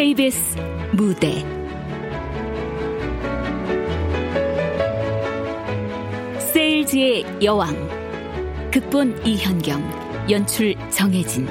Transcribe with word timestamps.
KBS 0.00 0.56
무대 0.92 1.44
세일즈의 6.38 7.22
여왕 7.44 7.68
극본 8.70 9.26
이현경 9.26 10.26
연출 10.30 10.74
정혜진 10.88 11.46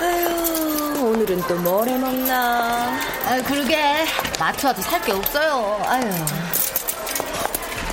아유, 0.00 1.06
오늘은 1.06 1.42
또 1.46 1.54
뭘 1.60 1.88
해먹나. 1.88 2.73
아, 3.34 3.42
그러게. 3.42 4.06
마트 4.38 4.64
와도 4.66 4.80
살 4.82 5.00
게 5.02 5.10
없어요. 5.10 5.82
아유. 5.88 6.02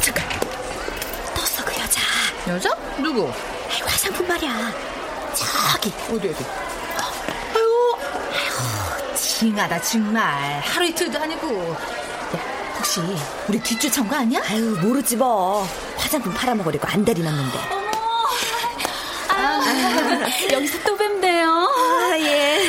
잠깐. 0.01 0.29
떴어, 1.33 1.65
그 1.65 1.73
여자. 1.81 2.01
여자? 2.47 2.69
누구? 3.01 3.31
아이, 3.71 3.81
화장품 3.81 4.27
말이야. 4.27 4.71
저기. 5.33 5.91
어디, 6.11 6.29
어디? 6.29 6.45
아유, 7.55 7.95
아유, 8.31 9.15
징하다, 9.15 9.81
정말. 9.81 10.61
하루 10.63 10.85
이틀도 10.85 11.19
아니고. 11.19 11.71
야, 11.73 12.73
혹시 12.77 13.01
우리 13.47 13.59
뒷쫓아온 13.59 14.07
거 14.07 14.17
아니야? 14.17 14.41
아유, 14.47 14.77
모르지 14.79 15.15
뭐. 15.15 15.67
화장품 15.97 16.31
팔아먹으려고 16.35 16.87
안달이 16.87 17.21
났는데. 17.23 17.81
여기서 20.51 20.77
또 20.85 20.95
뵙네요 20.97 21.47
아, 21.49 22.13
예. 22.19 22.59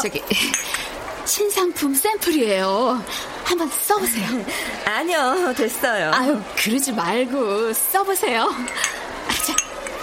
저기 0.00 0.22
신 0.32 0.52
상품 1.58 1.92
샘플이에요 1.92 3.02
한번 3.42 3.68
써보세요 3.68 4.28
아니요, 4.86 5.52
됐어요. 5.56 6.12
아유 6.14 6.40
그러지 6.56 6.92
말고 6.92 7.72
써보세요 7.72 8.42
아, 8.44 9.32
자 9.44 9.56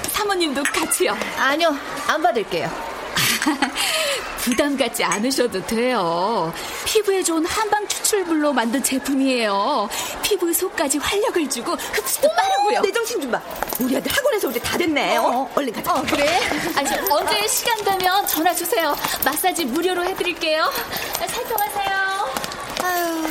사모님도 0.09 0.61
같이요 0.63 1.15
아니요, 1.37 1.73
안 2.07 2.21
받을게요. 2.21 2.69
부담 4.39 4.77
갖지 4.77 5.03
않으셔도 5.03 5.65
돼요. 5.65 6.53
피부에 6.85 7.23
좋은 7.23 7.45
한방 7.45 7.84
추출물로 8.15 8.53
만든 8.53 8.81
제품이에요. 8.81 9.89
피부 10.23 10.51
속까지 10.53 10.97
활력을 10.99 11.49
주고 11.49 11.73
흡수도 11.73 12.29
빠르고요. 12.33 12.81
내 12.81 12.91
정신 12.91 13.19
좀 13.19 13.31
봐. 13.31 13.41
우리 13.79 13.97
아들 13.97 14.09
학원에서 14.11 14.47
올 14.47 14.53
때 14.53 14.59
다 14.59 14.77
됐네. 14.77 15.17
어, 15.17 15.49
얼른 15.55 15.73
가자. 15.73 15.93
어, 15.93 16.01
그래? 16.07 16.39
아니, 16.75 16.87
저 16.89 16.95
언제 17.13 17.45
시간 17.47 17.83
되면 17.83 18.25
전화 18.25 18.53
주세요. 18.53 18.95
마사지 19.25 19.65
무료로 19.65 20.03
해드릴게요. 20.05 20.71
살펴가세요. 21.27 22.29
아유, 22.83 23.27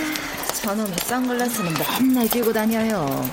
저놈의 0.62 0.96
선글라스는 1.06 1.74
맨날 2.02 2.28
끼고 2.28 2.52
다녀요. 2.52 3.30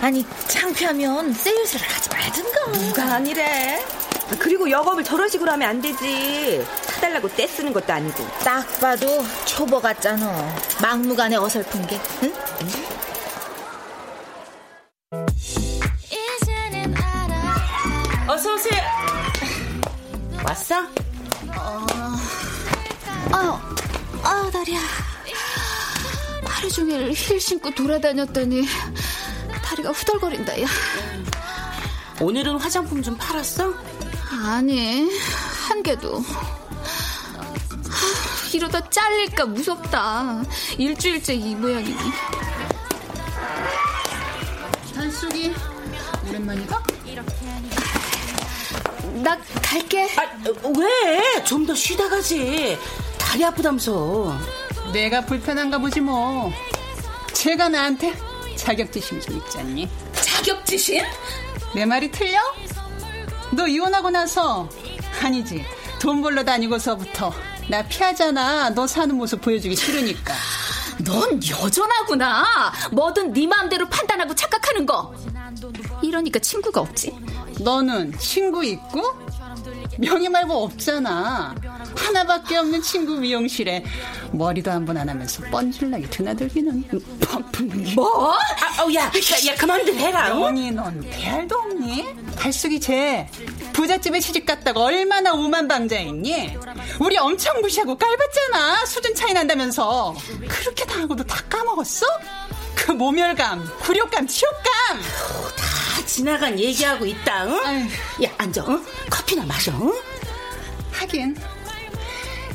아니, 0.00 0.26
창피하면 0.48 1.32
세일즈를 1.32 1.86
하지 1.88 2.08
말든가. 2.10 2.72
누가 2.72 3.14
아니래. 3.14 3.84
아, 4.30 4.36
그리고 4.38 4.70
영업을 4.70 5.02
저런 5.04 5.28
식으로 5.28 5.50
하면 5.52 5.68
안 5.68 5.80
되지. 5.80 6.64
사달라고 6.82 7.28
떼 7.28 7.46
쓰는 7.46 7.72
것도 7.72 7.92
아니고. 7.92 8.26
딱 8.44 8.66
봐도 8.80 9.24
초보 9.44 9.80
같잖아. 9.80 10.54
막무가내 10.80 11.36
어설픈 11.36 11.86
게. 11.86 12.00
응? 12.22 12.32
어서 18.28 18.54
오세요. 18.54 18.82
왔어? 20.44 20.76
아유, 23.32 23.58
아유, 24.22 24.50
다리야. 24.52 24.78
하루 26.44 26.70
종일 26.70 27.10
힐 27.12 27.40
신고 27.40 27.70
돌아다녔더니 27.70 28.66
다리가 29.64 29.90
후덜거린다, 29.90 30.60
야. 30.60 30.66
오늘은 32.20 32.58
화장품 32.58 33.02
좀 33.02 33.16
팔았어? 33.16 33.72
아니, 34.30 35.08
한 35.68 35.82
개도. 35.82 36.18
하, 36.20 36.24
이러다 38.52 38.88
잘릴까 38.90 39.46
무섭다. 39.46 40.42
일주일째 40.76 41.34
이 41.34 41.54
모양이니. 41.54 41.96
단속이 44.94 45.54
오랜만이다? 46.28 46.82
나 49.22 49.36
갈게. 49.62 50.08
아, 50.16 50.22
왜? 50.78 51.44
좀 51.44 51.66
더 51.66 51.74
쉬다 51.74 52.08
가지. 52.08 52.78
다리 53.18 53.44
아프다면서. 53.44 54.36
내가 54.92 55.24
불편한가 55.24 55.78
보지 55.78 56.00
뭐. 56.00 56.52
제가 57.32 57.68
나한테 57.68 58.14
자격지심 58.56 59.20
좀 59.20 59.36
있잖니. 59.38 59.88
자격지심? 60.12 61.02
내 61.74 61.84
말이 61.84 62.10
틀려? 62.10 62.38
너 63.52 63.66
이혼하고 63.66 64.10
나서 64.10 64.68
아니지 65.22 65.64
돈 66.00 66.22
벌러 66.22 66.44
다니고서부터 66.44 67.32
나 67.68 67.82
피하잖아. 67.86 68.70
너 68.70 68.86
사는 68.86 69.14
모습 69.14 69.40
보여주기 69.42 69.76
싫으니까. 69.76 70.32
넌 71.04 71.40
여전하구나. 71.46 72.72
뭐든 72.92 73.32
네 73.32 73.46
마음대로 73.46 73.88
판단하고 73.88 74.34
착각하는 74.34 74.86
거. 74.86 75.14
이러니까 76.02 76.38
친구가 76.38 76.80
없지. 76.80 77.14
너는 77.60 78.16
친구 78.18 78.64
있고 78.64 79.02
명예 79.98 80.28
말고 80.28 80.64
없잖아. 80.64 81.54
하나밖에 81.96 82.56
없는 82.56 82.82
친구 82.82 83.16
미용실에 83.16 83.84
머리도 84.32 84.70
한 84.70 84.84
번 84.84 84.96
안 84.96 85.08
하면서 85.08 85.42
뻔질나게 85.50 86.08
드나들기는 86.10 86.84
바쁜 87.20 87.84
게. 87.84 87.94
뭐? 87.94 88.32
아, 88.34 88.82
어, 88.82 88.92
야, 88.94 89.04
야, 89.04 89.10
야, 89.46 89.54
그만들 89.56 89.94
해라. 89.96 90.34
어? 90.36 90.46
영희 90.46 90.70
넌 90.72 91.00
대할도 91.00 91.56
없니? 91.58 92.06
달숙이 92.36 92.80
쟤 92.80 93.28
부잣집에 93.72 94.20
시집 94.20 94.44
갔다가 94.46 94.80
얼마나 94.80 95.32
오만방자했니? 95.34 96.56
우리 97.00 97.16
엄청 97.18 97.60
무시하고 97.60 97.96
깔봤잖아 97.96 98.86
수준 98.86 99.14
차이 99.14 99.32
난다면서 99.32 100.14
그렇게 100.48 100.84
당하고도 100.84 101.24
다 101.24 101.42
까먹었어? 101.48 102.06
그 102.74 102.92
모멸감, 102.92 103.64
굴욕감, 103.80 104.26
치욕감 104.26 104.62
다 105.56 106.06
지나간 106.06 106.58
얘기하고 106.58 107.04
있다, 107.06 107.44
응? 107.46 107.88
야, 108.24 108.30
앉아, 108.38 108.64
응? 108.68 108.84
커피나 109.10 109.44
마셔, 109.44 109.72
응? 109.80 109.92
하긴 110.92 111.36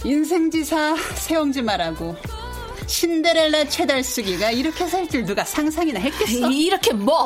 인생지사 0.04 0.96
세엄지 1.16 1.62
말하고 1.62 2.16
신데렐라 2.88 3.66
최달숙이가 3.70 4.52
이렇게 4.52 4.86
살 4.88 5.08
줄 5.08 5.26
누가 5.26 5.44
상상이나 5.46 6.00
했겠어? 6.00 6.50
이렇게 6.50 6.94
뭐? 6.94 7.26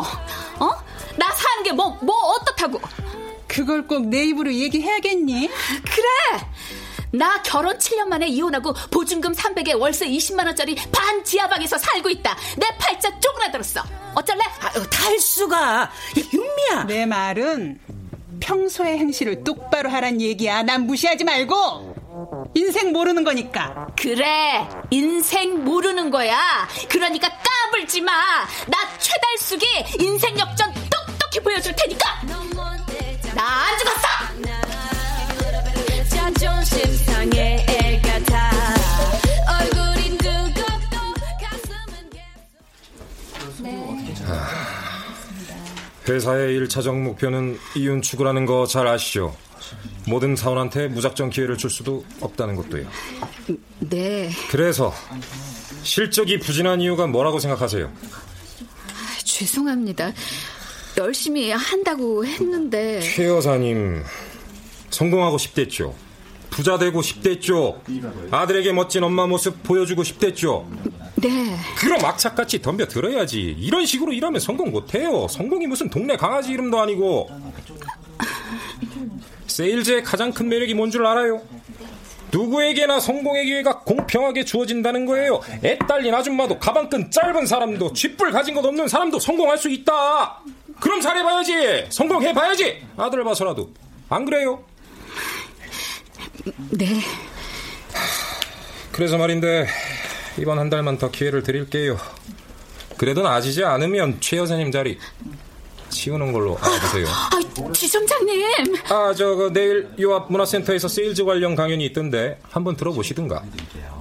어? 0.59 0.69
나 1.17 1.31
사는 1.33 1.63
게 1.63 1.71
뭐, 1.71 1.97
뭐 2.01 2.15
어떻다고? 2.33 2.79
그걸 3.47 3.88
꼭 3.88 4.06
내 4.07 4.24
입으로 4.25 4.53
얘기해야겠니? 4.53 5.50
그래! 5.83 6.47
나 7.12 7.41
결혼 7.41 7.77
7년 7.77 8.06
만에 8.07 8.27
이혼하고 8.27 8.74
보증금 8.91 9.31
300에 9.33 9.80
월세 9.80 10.06
20만원짜리 10.07 10.77
반 10.91 11.23
지하방에서 11.23 11.77
살고 11.77 12.09
있다. 12.09 12.38
내 12.57 12.68
팔자 12.77 13.19
쪼그라들었어. 13.19 13.81
어쩔래? 14.13 14.41
아, 14.62 14.69
달수가. 14.89 15.57
야, 15.57 15.91
윤미야. 16.33 16.83
내 16.85 17.06
말은 17.06 17.80
평소의 18.41 18.97
행실을 19.00 19.44
똑바로 19.44 19.89
하란 19.89 20.21
얘기야. 20.21 20.63
난 20.63 20.85
무시하지 20.85 21.23
말고 21.23 21.95
인생 22.54 22.92
모르는 22.92 23.24
거니까. 23.24 23.88
그래. 24.00 24.68
인생 24.90 25.64
모르는 25.64 26.10
거야. 26.10 26.38
그러니까 26.90 27.30
까불지 27.30 28.02
마. 28.02 28.12
나 28.68 28.78
최달숙이 28.98 29.66
인생 30.00 30.38
역전 30.40 30.74
똑똑히 30.74 31.40
보여줄 31.44 31.75
테니까. 31.75 32.22
나 33.36 33.44
안 33.68 33.78
죽었어! 33.78 34.08
가슴은 43.34 43.98
회사의 46.08 46.60
1차적 46.62 46.98
목표는 47.02 47.58
이윤 47.75 48.02
추구라는 48.02 48.46
거 48.46 48.66
잘 48.66 48.88
아시죠? 48.88 49.36
모든 50.07 50.36
사원한테 50.36 50.88
무작정 50.88 51.30
기회를 51.30 51.57
줄 51.57 51.69
수도 51.69 52.06
없다는 52.21 52.56
것도요. 52.56 52.88
네. 53.80 54.30
그래서 54.50 54.94
실적이 55.83 56.39
부진한 56.39 56.81
이유가 56.81 57.07
뭐라고 57.07 57.39
생각하세요? 57.39 57.88
아, 57.88 59.18
죄송합니다. 59.24 60.13
열심히 60.98 61.51
한다고 61.51 62.25
했는데 62.25 63.01
최 63.01 63.27
여사님 63.27 64.04
성공하고 64.89 65.38
싶댔죠. 65.38 65.94
부자 66.50 66.77
되고 66.80 67.01
싶댔죠. 67.01 67.81
아들에게 68.31 68.71
멋진 68.71 69.04
엄마 69.04 69.27
모습 69.27 69.62
보여주고 69.62 70.04
싶댔죠. 70.04 70.68
네. 71.15 71.56
그럼 71.77 72.04
악착같이 72.04 72.62
덤벼 72.62 72.88
들어야지. 72.88 73.56
이런 73.59 73.86
식으로 73.86 74.13
일하면 74.13 74.39
성공 74.39 74.71
못해요. 74.71 75.27
성공이 75.27 75.68
무슨 75.68 75.89
동네 75.89 76.15
강아지 76.15 76.51
이름도 76.51 76.80
아니고. 76.80 77.30
세일즈의 79.62 80.04
가장 80.04 80.31
큰 80.31 80.50
매력이 80.50 80.75
뭔 80.75 80.92
줄 80.92 81.04
알아요? 81.07 81.42
누구에게나 82.31 83.00
성공의 83.00 83.45
기회가 83.45 83.80
공평하게 83.80 84.45
주어진다는 84.45 85.07
거예요. 85.07 85.42
애 85.63 85.80
딸린 85.80 86.13
아줌마도 86.13 86.59
가방끈 86.59 87.09
짧은 87.09 87.48
사람도 87.48 87.94
쥐뿔 87.94 88.31
가진 88.31 88.54
것 88.54 88.63
없는 88.63 88.88
사람도 88.88 89.18
성공할 89.19 89.57
수 89.57 89.69
있다. 89.69 90.42
그럼 90.80 91.01
잘해봐야지. 91.01 91.88
성공해봐야지. 91.89 92.86
아들 92.98 93.24
봐서라도. 93.24 93.71
안 94.09 94.25
그래요? 94.25 94.63
네. 96.69 97.00
그래서 98.92 99.18
말인데 99.18 99.65
이번 100.38 100.59
한 100.59 100.69
달만 100.69 101.00
더 101.00 101.09
기회를 101.09 101.42
드릴게요. 101.42 101.98
그래도 102.98 103.24
나아지지 103.24 103.63
않으면 103.63 104.18
최 104.19 104.38
여사님 104.38 104.71
자리 104.71 105.00
치우는 105.97 106.31
걸로 106.31 106.57
알아보세요. 106.61 107.07
아, 107.09 107.71
지점장님. 107.73 108.75
아, 108.89 109.13
저, 109.17 109.35
그, 109.35 109.51
내일 109.51 109.89
요 109.99 110.13
앞 110.15 110.31
문화센터에서 110.31 110.88
세일즈 110.88 111.25
관련 111.25 111.55
강연이 111.55 111.85
있던데 111.88 112.39
한번 112.49 112.75
들어보시든가. 112.77 113.44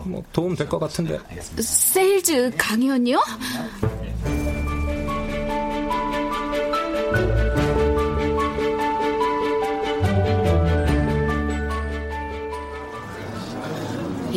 뭐 0.05 0.23
도움 0.33 0.55
될 0.55 0.69
것 0.69 0.79
같은데. 0.79 1.19
세일즈 1.59 2.53
강연이요? 2.59 3.19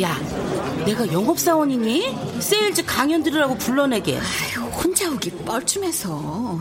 야, 0.00 0.16
내가 0.86 1.06
영업사원이니? 1.12 2.40
세일즈 2.40 2.84
강연 2.86 3.22
들으라고 3.22 3.54
불러내게. 3.56 4.18
아유, 5.00 5.08
혼자 5.08 5.10
오기 5.10 5.30
뻘쭘해서. 5.44 6.60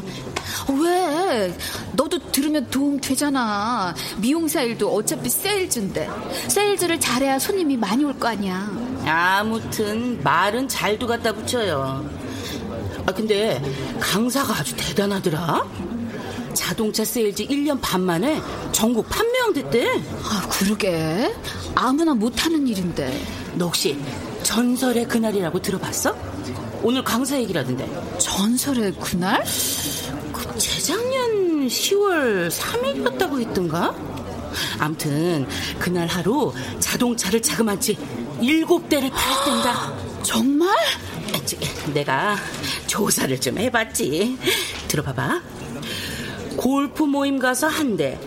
왜? 0.82 1.56
너도 1.94 2.20
들으면 2.32 2.68
도움 2.70 3.00
되잖아. 3.00 3.94
미용사 4.18 4.62
일도 4.62 4.94
어차피 4.94 5.30
세일즈인데. 5.30 6.10
세일즈를 6.48 7.00
잘해야 7.00 7.38
손님이 7.40 7.76
많이 7.78 8.04
올 8.06 8.14
거 8.20 8.28
아니야. 8.30 8.70
아무튼 9.06 10.22
말은 10.24 10.68
잘도 10.68 11.08
갖다 11.08 11.32
붙여요. 11.34 12.10
아 13.06 13.12
근데 13.14 13.62
강사가 14.00 14.54
아주 14.56 14.76
대단하더라. 14.76 15.66
자동차 16.54 17.06
세일즈 17.06 17.46
1년 17.48 17.80
반 17.82 18.02
만에 18.02 18.42
전국 18.72 19.08
판매왕 19.10 19.54
됐대. 19.54 19.88
아, 20.24 20.48
그러게. 20.50 21.34
아무나 21.76 22.14
못하는 22.14 22.68
일인데. 22.68 23.22
너 23.56 23.66
혹시 23.66 23.98
전설의 24.44 25.08
그날이라고 25.08 25.62
들어봤어? 25.62 26.16
오늘 26.82 27.04
강사 27.04 27.38
얘기라던데. 27.40 27.88
전설의 28.20 28.94
그날? 28.94 29.44
그 30.32 30.58
재작년 30.58 31.68
10월 31.68 32.50
3일이었다고 32.50 33.40
했던가? 33.42 33.94
암튼 34.80 35.48
그날 35.78 36.08
하루 36.08 36.54
자동차를 36.80 37.42
자그마치 37.42 37.98
일곱 38.42 38.88
대를 38.90 39.10
팔았댄다. 39.10 39.94
정말? 40.24 40.70
아, 40.70 41.40
저, 41.46 41.58
내가 41.94 42.36
조사를 42.88 43.40
좀 43.42 43.58
해봤지. 43.58 44.38
들어봐봐. 44.88 45.42
골프 46.56 47.04
모임 47.04 47.40
가서 47.40 47.68
한 47.68 47.98
대. 47.98 48.20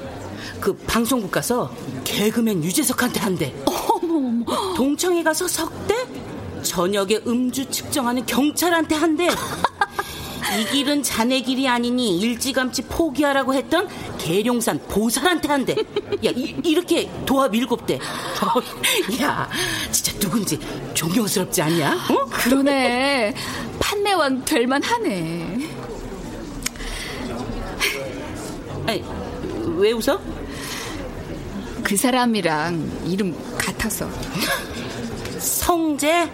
그 0.60 0.76
방송국 0.76 1.30
가서 1.32 1.74
개그맨 2.04 2.62
유재석한테 2.62 3.20
한 3.20 3.36
대. 3.36 3.54
어머어머. 3.64 4.74
동청회 4.74 5.22
가서 5.22 5.48
석 5.48 5.86
대. 5.86 5.94
저녁에 6.62 7.20
음주 7.26 7.70
측정하는 7.70 8.24
경찰한테 8.26 8.94
한 8.94 9.16
대. 9.16 9.28
이 10.58 10.64
길은 10.70 11.02
자네 11.02 11.40
길이 11.40 11.66
아니니 11.66 12.18
일찌감치 12.18 12.82
포기하라고 12.82 13.54
했던 13.54 13.88
계룡산 14.18 14.80
보살한테 14.88 15.48
한 15.48 15.64
대. 15.64 15.74
야, 15.74 16.30
이, 16.34 16.74
렇게 16.74 17.10
도합 17.24 17.54
일곱 17.54 17.86
대. 17.86 17.98
야, 19.22 19.48
진짜 19.90 20.18
누군지 20.18 20.58
존경스럽지 20.94 21.62
않냐? 21.62 21.94
어? 21.94 22.26
그러네. 22.30 23.34
판매왕 23.78 24.44
될만 24.44 24.82
하네. 24.82 25.68
아니, 28.86 29.04
왜 29.76 29.92
웃어? 29.92 30.20
그 31.82 31.96
사람이랑 31.96 33.02
이름 33.06 33.36
같아서. 33.58 34.08
성재? 35.38 36.30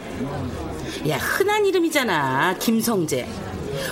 야, 1.08 1.16
흔한 1.16 1.64
이름이잖아. 1.66 2.56
김성재. 2.58 3.26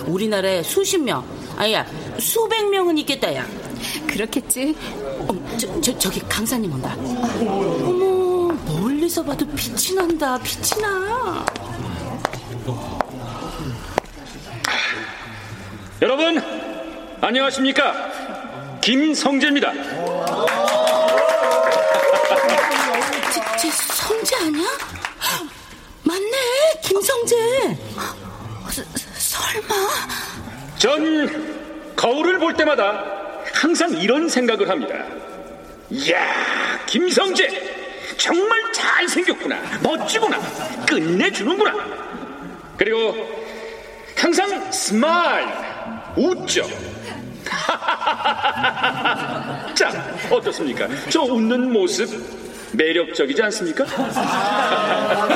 우리나라에 0.05 0.63
수십 0.63 0.97
명, 0.99 1.25
아야, 1.57 1.85
수백 2.19 2.69
명은 2.69 2.97
있겠다, 2.99 3.33
야. 3.35 3.45
그렇겠지? 4.07 4.75
어, 5.27 5.57
저, 5.57 5.81
저, 5.81 5.97
저기 5.97 6.19
강사님 6.21 6.71
온다. 6.71 6.95
어머, 6.97 8.53
멀리서 8.79 9.23
봐도 9.23 9.45
빛이 9.47 9.95
난다, 9.95 10.37
빛이 10.39 10.81
나. 10.81 11.45
여러분, 16.01 16.41
안녕하십니까? 17.21 17.93
김성재입니다. 18.81 19.73
성재 23.71 24.35
아니야? 24.35 24.67
맞네, 26.03 26.37
김성재. 26.83 27.77
서, 28.71 28.83
설마? 29.17 29.75
전 30.77 31.95
거울을 31.95 32.37
볼 32.39 32.53
때마다 32.53 33.03
항상 33.53 33.97
이런 33.97 34.29
생각을 34.29 34.69
합니다. 34.69 34.93
이야, 35.89 36.85
김성재! 36.85 38.15
정말 38.17 38.71
잘생겼구나. 38.73 39.59
멋지구나. 39.81 40.39
끝내주는구나. 40.85 41.73
그리고 42.77 43.15
항상 44.15 44.71
smile. 44.71 45.47
웃죠. 46.15 46.67
자, 49.75 50.17
어떻습니까? 50.31 50.87
저 51.09 51.21
웃는 51.21 51.71
모습 51.71 52.09
매력적이지 52.73 53.41
않습니까? 53.43 53.85
아, 53.97 55.27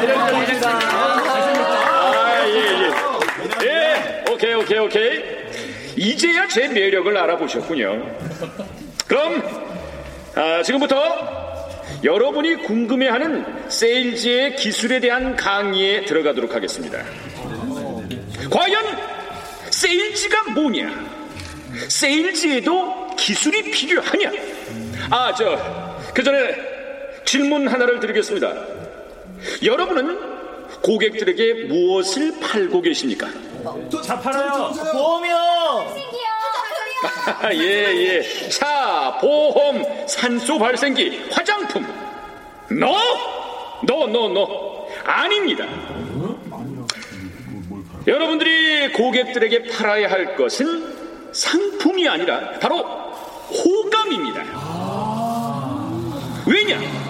예, 2.47 2.51
예. 2.57 2.91
예, 3.65 4.23
오케이, 4.31 4.53
오케이, 4.53 4.79
오케이. 4.79 5.23
이제야 5.95 6.47
제 6.47 6.67
매력을 6.67 7.15
알아보셨군요. 7.15 8.17
그럼, 9.07 9.43
아, 10.35 10.61
지금부터 10.63 11.41
여러분이 12.03 12.63
궁금해하는 12.63 13.69
세일즈의 13.69 14.55
기술에 14.55 14.99
대한 14.99 15.35
강의에 15.35 16.05
들어가도록 16.05 16.55
하겠습니다. 16.55 17.03
과연 18.49 18.83
세일즈가 19.69 20.51
뭐냐? 20.51 20.89
세일즈에도 21.87 23.15
기술이 23.15 23.69
필요하냐? 23.71 24.31
아, 25.09 25.33
저, 25.35 25.57
그 26.13 26.23
전에 26.23 26.70
질문 27.25 27.67
하나를 27.67 27.99
드리겠습니다. 27.99 28.53
여러분은 29.63 30.19
고객들에게 30.81 31.65
무엇을 31.65 32.39
팔고 32.39 32.81
계십니까? 32.81 33.27
자, 34.03 34.19
팔아요. 34.19 34.71
보험이요. 34.91 35.37
예, 37.53 37.59
예. 37.59 38.49
차, 38.49 39.17
보험, 39.19 39.83
산소 40.07 40.57
발생기, 40.59 41.29
화장품. 41.31 41.85
너? 42.69 42.95
너, 43.85 44.07
너, 44.07 44.27
너. 44.29 44.87
아닙니다. 45.03 45.65
여러분들이 48.07 48.91
고객들에게 48.93 49.63
팔아야 49.69 50.09
할 50.09 50.35
것은 50.35 51.31
상품이 51.31 52.07
아니라 52.07 52.59
바로 52.59 52.77
호감입니다. 53.49 54.43
왜냐? 56.45 57.00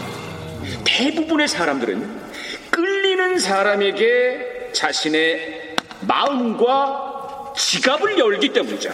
대부분의 1.05 1.47
사람들은 1.47 2.21
끌리는 2.69 3.39
사람에게 3.39 4.69
자신의 4.71 5.75
마음과 6.01 7.53
지갑을 7.57 8.19
열기 8.19 8.53
때문이죠. 8.53 8.91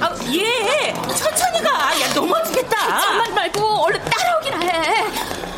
아, 0.00 0.14
얘 0.34 0.92
천천히 1.16 1.62
가. 1.62 2.00
야 2.00 2.12
넘어지겠다. 2.14 3.00
정말 3.00 3.32
말고 3.32 3.60
얼른 3.84 4.00
따라오기나 4.04 4.58
해. 4.60 5.02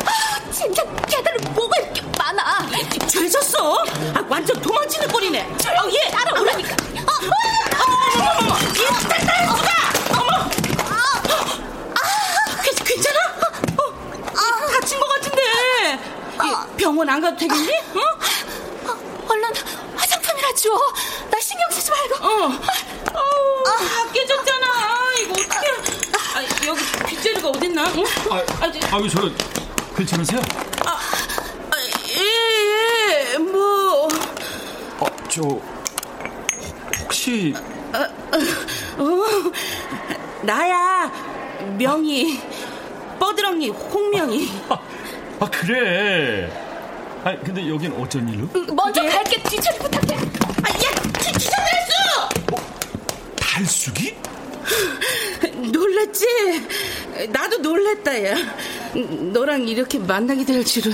아, 0.05 0.51
진짜 0.51 0.83
걔들은 1.07 1.53
뭐가 1.53 1.75
이렇게 1.81 2.01
많아. 2.17 2.67
죄졌어. 3.07 3.83
아, 4.15 4.23
완전 4.29 4.59
도망치는 4.61 5.07
꼴이네. 5.09 5.41
어, 5.41 5.89
얘 5.91 6.11
따라오라니까. 6.11 6.71
어, 6.71 7.11
어머, 8.17 8.29
어머, 8.29 8.39
어머, 8.39 8.55
얘 8.79 9.25
따라 9.25 9.55
수가. 9.55 9.71
어머. 10.21 10.49
아, 10.89 12.61
괜- 12.63 12.85
괜찮아? 12.85 13.19
어, 13.77 13.81
얘 14.33 14.79
다친 14.79 14.99
것 14.99 15.07
같은데. 15.09 15.41
얘 15.43 15.99
병원 16.81 17.07
안 17.07 17.21
가도 17.21 17.37
되겠니? 17.37 17.69
어? 17.93 18.89
어, 18.91 18.97
얼른 19.29 19.49
화장품이나 19.95 20.51
줘. 20.55 20.69
나 21.29 21.39
신경 21.39 21.69
쓰지 21.69 21.91
말고. 21.91 22.25
어. 22.25 22.45
어우, 22.47 23.63
다 23.63 24.11
깨졌잖아. 24.11 24.65
이거 25.21 25.33
어떡해. 25.33 25.67
아, 26.33 26.65
여기 26.65 26.81
빗자루가 27.05 27.49
어딨나? 27.49 27.83
응? 27.95 28.03
아, 28.31 28.71
저- 28.71 28.97
아유, 28.97 29.07
저 29.09 29.29
괜찮으세요? 29.95 30.41
아, 30.83 30.99
예, 32.17 33.33
예, 33.33 33.37
뭐. 33.37 34.07
어, 34.07 35.05
저 35.29 35.41
혹시 37.03 37.53
어, 37.93 38.07
나야. 40.41 41.11
명희. 41.77 42.41
뻐드렁이, 43.19 43.69
홍명희. 43.69 44.63
아 45.39 45.45
그래. 45.51 46.70
아 47.23 47.37
근데 47.43 47.67
여긴 47.69 47.91
어쩐 47.93 48.27
일로? 48.27 48.47
먼저 48.73 49.01
갈게 49.03 49.41
뒤처리 49.43 49.77
부탁해. 49.77 50.15
아, 50.15 50.69
야, 50.69 51.01
기, 51.19 51.31
기사 51.33 51.51
내렸어! 51.61 52.29
달숙이? 53.39 54.15
놀랬지? 55.71 56.25
나도 57.29 57.57
놀랬다, 57.57 58.23
야. 58.25 58.35
너랑 59.33 59.67
이렇게 59.67 59.99
만나게 59.99 60.43
될 60.45 60.65
줄은. 60.65 60.91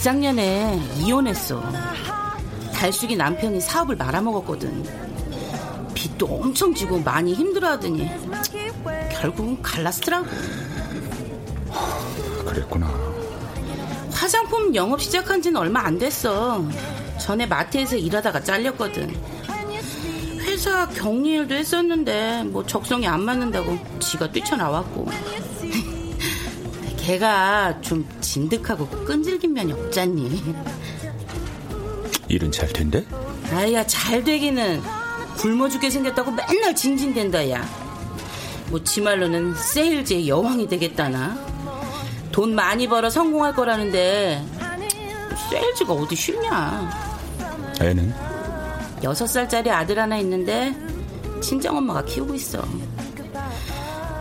재작년에 0.00 0.80
이혼했어. 0.96 1.62
달숙이 2.72 3.16
남편이 3.16 3.60
사업을 3.60 3.96
말아먹었거든. 3.96 4.82
빚도 5.92 6.24
엄청 6.24 6.74
지고 6.74 6.98
많이 7.00 7.34
힘들어하더니 7.34 8.08
결국은 9.12 9.60
갈라스더라고. 9.60 10.26
그랬구나. 12.46 12.90
화장품 14.10 14.74
영업 14.74 15.02
시작한 15.02 15.42
지는 15.42 15.60
얼마 15.60 15.80
안 15.80 15.98
됐어. 15.98 16.64
전에 17.18 17.44
마트에서 17.44 17.96
일하다가 17.96 18.42
잘렸거든. 18.42 19.14
회사 20.38 20.88
격리일도 20.88 21.54
했었는데 21.54 22.44
뭐 22.44 22.64
적성이 22.64 23.06
안 23.06 23.20
맞는다고 23.20 23.78
지가 23.98 24.32
뛰쳐나왔고. 24.32 25.08
걔가 27.10 27.80
좀 27.80 28.08
진득하고 28.20 28.86
끈질긴 29.04 29.52
면이 29.52 29.72
없잖니. 29.72 30.54
일은 32.28 32.52
잘 32.52 32.68
된대? 32.68 33.04
아야 33.52 33.84
잘 33.84 34.22
되기는 34.22 34.80
굶어 35.36 35.68
죽게 35.68 35.90
생겼다고 35.90 36.30
맨날 36.30 36.72
징징댄다 36.76 37.50
야. 37.50 37.68
뭐 38.68 38.78
지 38.84 39.00
말로는 39.00 39.56
세일즈의 39.56 40.28
여왕이 40.28 40.68
되겠다나. 40.68 41.36
돈 42.30 42.54
많이 42.54 42.86
벌어 42.86 43.10
성공할 43.10 43.56
거라는데 43.56 44.44
세일즈가 45.50 45.92
어디 45.92 46.14
쉽냐. 46.14 46.90
애는? 47.80 48.14
여섯 49.02 49.26
살짜리 49.26 49.68
아들 49.68 49.98
하나 49.98 50.16
있는데 50.18 50.76
친정엄마가 51.40 52.04
키우고 52.04 52.34
있어. 52.36 52.62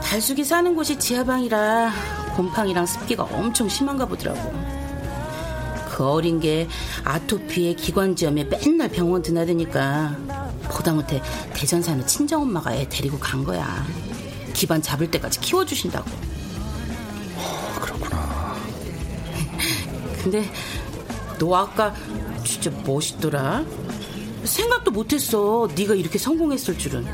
달숙이 0.01 0.43
사는 0.43 0.75
곳이 0.75 0.97
지하방이라 0.97 1.91
곰팡이랑 2.39 2.85
습기가 2.85 3.23
엄청 3.23 3.67
심한가 3.67 4.05
보더라고. 4.05 4.39
그 5.89 6.07
어린 6.07 6.39
게 6.39 6.69
아토피에 7.03 7.73
기관지염에 7.73 8.45
맨날 8.45 8.87
병원 8.87 9.21
드나드니까 9.21 10.15
보다 10.71 10.93
못해 10.93 11.21
대전 11.53 11.81
사는 11.81 12.07
친정엄마가 12.07 12.75
애 12.75 12.87
데리고 12.87 13.19
간 13.19 13.43
거야. 13.43 13.85
기반 14.53 14.81
잡을 14.81 15.11
때까지 15.11 15.41
키워주신다고. 15.41 16.09
그렇구나. 17.81 18.55
근데 20.23 20.49
너 21.39 21.55
아까 21.55 21.93
진짜 22.45 22.71
멋있더라. 22.85 23.65
생각도 24.45 24.91
못했어. 24.91 25.67
네가 25.75 25.93
이렇게 25.93 26.17
성공했을 26.17 26.77
줄은. 26.77 27.05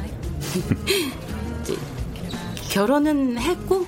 결혼은 2.70 3.40
했고? 3.40 3.88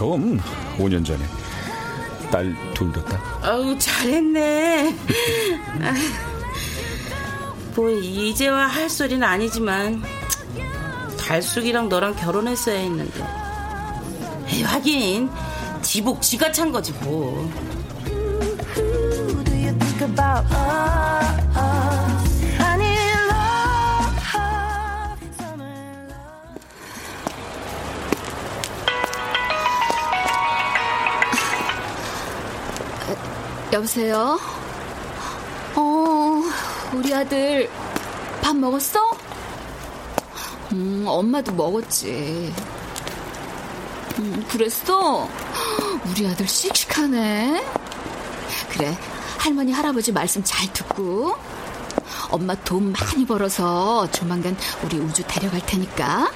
어, 0.00 0.16
그럼 0.16 0.40
5년 0.78 1.04
전에 1.04 1.24
딸 2.30 2.54
둘 2.74 2.92
뒀다. 2.92 3.20
아우 3.42 3.76
잘했네. 3.78 4.96
아, 5.82 5.94
뭐 7.74 7.90
이제와 7.90 8.66
할 8.66 8.88
소리는 8.88 9.22
아니지만 9.22 10.02
달숙이랑 11.18 11.88
너랑 11.88 12.16
결혼했어야 12.16 12.78
했는데. 12.78 13.24
에이, 14.48 14.62
하긴 14.62 15.30
지복 15.82 16.22
지가 16.22 16.50
찬 16.52 16.72
거지 16.72 16.92
뭐. 17.02 17.50
여보세요? 33.72 34.38
어, 35.76 36.42
우리 36.92 37.14
아들 37.14 37.70
밥 38.42 38.56
먹었어? 38.56 38.98
음, 40.72 41.04
엄마도 41.06 41.52
먹었지. 41.52 42.52
음, 44.18 44.46
그랬어? 44.48 45.28
우리 46.06 46.26
아들 46.26 46.48
씩씩하네. 46.48 47.64
그래, 48.70 48.98
할머니, 49.38 49.72
할아버지 49.72 50.10
말씀 50.10 50.42
잘 50.44 50.72
듣고. 50.72 51.36
엄마 52.30 52.54
돈 52.56 52.92
많이 52.92 53.24
벌어서 53.24 54.10
조만간 54.10 54.56
우리 54.84 54.98
우주 54.98 55.22
데려갈 55.26 55.64
테니까. 55.64 56.30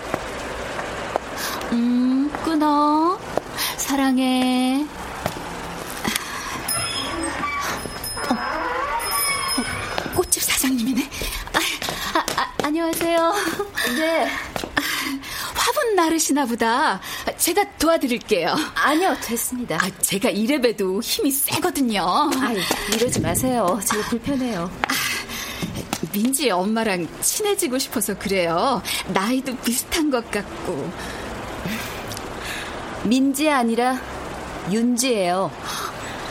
음, 1.72 2.30
끊어. 2.44 3.18
사랑해. 3.76 4.86
꽃집 10.16 10.42
사장님이네. 10.42 11.10
아, 11.52 11.58
아, 12.18 12.42
아, 12.42 12.52
안녕하세요. 13.18 13.32
네. 13.96 14.26
화분 15.54 15.94
나르시나 15.94 16.46
보다. 16.46 17.00
제가 17.38 17.64
도와드릴게요. 17.78 18.54
아니요, 18.74 19.16
됐습니다. 19.22 19.76
아, 19.80 19.88
제가 20.00 20.30
이래봬도 20.30 21.00
힘이 21.00 21.30
세거든요. 21.30 22.30
아이, 22.42 22.58
이러지 22.92 23.20
마세요. 23.20 23.78
제가 23.84 24.08
불편해요. 24.08 24.68
민지 26.12 26.50
엄마랑 26.50 27.06
친해지고 27.20 27.78
싶어서 27.78 28.18
그래요. 28.18 28.82
나이도 29.08 29.56
비슷한 29.58 30.10
것 30.10 30.28
같고. 30.32 30.90
민지 33.04 33.48
아니라 33.48 33.96
윤지예요. 34.70 35.50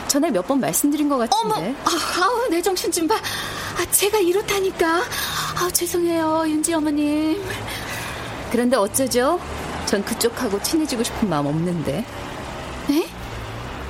전에 0.08 0.30
몇 0.30 0.46
번 0.46 0.60
말씀드린 0.60 1.08
것 1.08 1.16
같은데. 1.16 1.54
어머, 1.56 1.74
아, 1.84 2.22
아우, 2.24 2.48
내 2.50 2.60
정신 2.60 2.92
좀 2.92 3.08
봐. 3.08 3.14
아, 3.16 3.90
제가 3.90 4.18
이렇다니까. 4.18 5.02
아, 5.56 5.70
죄송해요, 5.72 6.44
윤지 6.46 6.74
어머님. 6.74 7.42
그런데 8.50 8.76
어쩌죠? 8.76 9.40
전 9.86 10.04
그쪽하고 10.04 10.60
친해지고 10.62 11.02
싶은 11.02 11.28
마음 11.28 11.46
없는데. 11.46 12.04
네? 12.88 13.08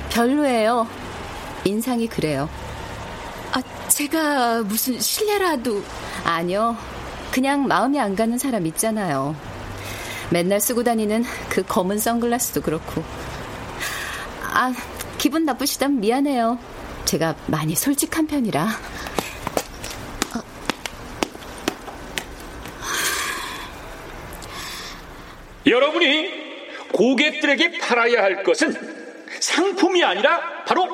별로예요. 0.09 0.87
인상이 1.63 2.07
그래요. 2.07 2.49
아, 3.51 3.61
제가 3.87 4.61
무슨 4.63 4.99
실례라도. 4.99 5.83
아니요. 6.23 6.77
그냥 7.31 7.67
마음이 7.67 7.99
안 7.99 8.15
가는 8.15 8.37
사람 8.37 8.65
있잖아요. 8.67 9.35
맨날 10.29 10.59
쓰고 10.59 10.83
다니는 10.83 11.25
그 11.49 11.63
검은 11.63 11.99
선글라스도 11.99 12.61
그렇고. 12.61 13.03
아, 14.53 14.73
기분 15.17 15.45
나쁘시다면 15.45 15.99
미안해요. 15.99 16.57
제가 17.05 17.35
많이 17.47 17.75
솔직한 17.75 18.27
편이라. 18.27 18.67
여러분이 25.65 26.45
고객들에게 26.91 27.79
팔아야 27.79 28.21
할 28.23 28.43
것은 28.43 28.73
상품이 29.39 30.03
아니라 30.03 30.63
바로 30.65 30.85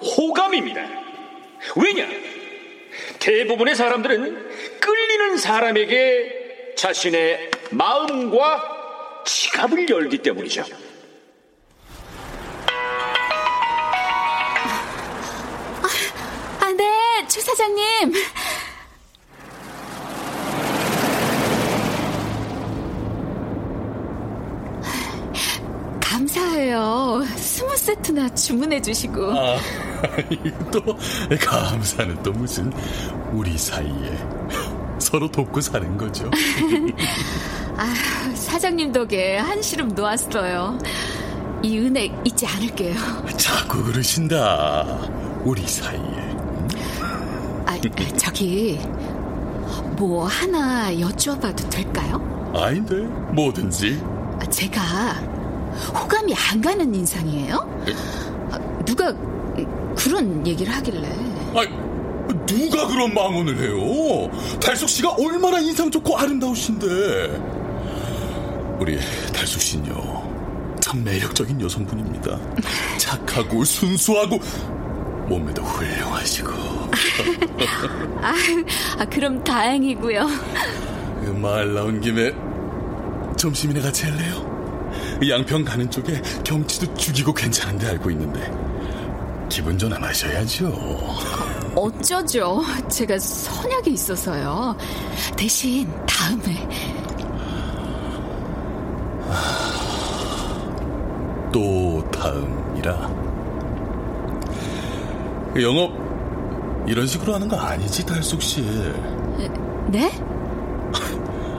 호감입니다. 0.00 0.80
왜냐? 1.76 2.06
대부분의 3.18 3.74
사람들은 3.74 4.80
끌리는 4.80 5.36
사람에게 5.36 6.74
자신의 6.76 7.50
마음과 7.70 9.22
지갑을 9.24 9.88
열기 9.88 10.18
때문이죠. 10.18 10.64
아, 16.60 16.72
네, 16.76 17.26
최 17.28 17.40
사장님. 17.40 18.12
감사해요. 26.34 27.22
스무 27.36 27.76
세트나 27.76 28.34
주문해 28.34 28.82
주시고. 28.82 29.30
아, 29.32 29.56
또 30.72 30.82
감사는 31.40 32.22
또 32.22 32.32
무슨 32.32 32.72
우리 33.32 33.56
사이에 33.56 34.18
서로 34.98 35.30
돕고 35.30 35.60
사는 35.60 35.96
거죠. 35.96 36.28
아, 37.76 37.94
사장님 38.34 38.92
덕에 38.92 39.38
한시름 39.38 39.88
놓았어요. 39.88 40.78
이 41.62 41.78
은혜 41.78 42.12
잊지 42.24 42.46
않을게요. 42.46 42.94
자꾸 43.36 43.84
그러신다. 43.84 44.84
우리 45.44 45.66
사이에. 45.66 46.36
아, 47.66 47.78
저기 48.16 48.80
뭐 49.96 50.26
하나 50.26 50.98
여쭈어봐도 50.98 51.68
될까요? 51.70 52.52
아닌데 52.54 52.96
뭐든지. 53.32 54.00
아, 54.40 54.46
제가 54.46 55.33
호감이 55.94 56.34
안 56.50 56.60
가는 56.60 56.94
인상이에요? 56.94 57.84
아, 58.50 58.58
누가 58.84 59.12
그런 59.96 60.46
얘기를 60.46 60.72
하길래? 60.74 61.08
아, 61.54 61.64
누가 62.46 62.86
그런 62.86 63.12
망언을 63.14 63.58
해요? 63.58 64.30
달숙 64.60 64.88
씨가 64.88 65.14
얼마나 65.18 65.58
인상 65.60 65.90
좋고 65.90 66.16
아름다우신데. 66.16 66.86
우리 68.80 68.98
달숙 69.32 69.60
씨는요, 69.60 70.76
참 70.80 71.04
매력적인 71.04 71.60
여성분입니다. 71.60 72.38
착하고 72.98 73.64
순수하고 73.64 74.38
몸매도 75.28 75.62
훌륭하시고. 75.62 76.50
아, 78.20 78.34
아, 78.98 79.04
그럼 79.06 79.42
다행이고요. 79.44 80.26
그말 81.24 81.72
나온 81.72 82.00
김에 82.00 82.32
점심이나 83.36 83.80
같이 83.80 84.04
할래요? 84.06 84.53
양평 85.28 85.64
가는 85.64 85.90
쪽에 85.90 86.20
경치도 86.44 86.94
죽이고 86.94 87.32
괜찮은데 87.32 87.88
알고 87.88 88.10
있는데 88.10 88.50
기분 89.48 89.78
전환 89.78 90.02
하셔야죠. 90.02 90.66
어쩌죠? 91.76 92.62
제가 92.88 93.18
선약이 93.18 93.92
있어서요. 93.92 94.76
대신 95.36 95.88
다음에 96.06 96.68
또 101.52 102.04
다음이라. 102.10 103.24
영업 105.62 105.92
이런 106.86 107.06
식으로 107.06 107.34
하는 107.34 107.48
거 107.48 107.56
아니지 107.56 108.04
달숙 108.04 108.42
씨? 108.42 108.62
네? 109.88 110.10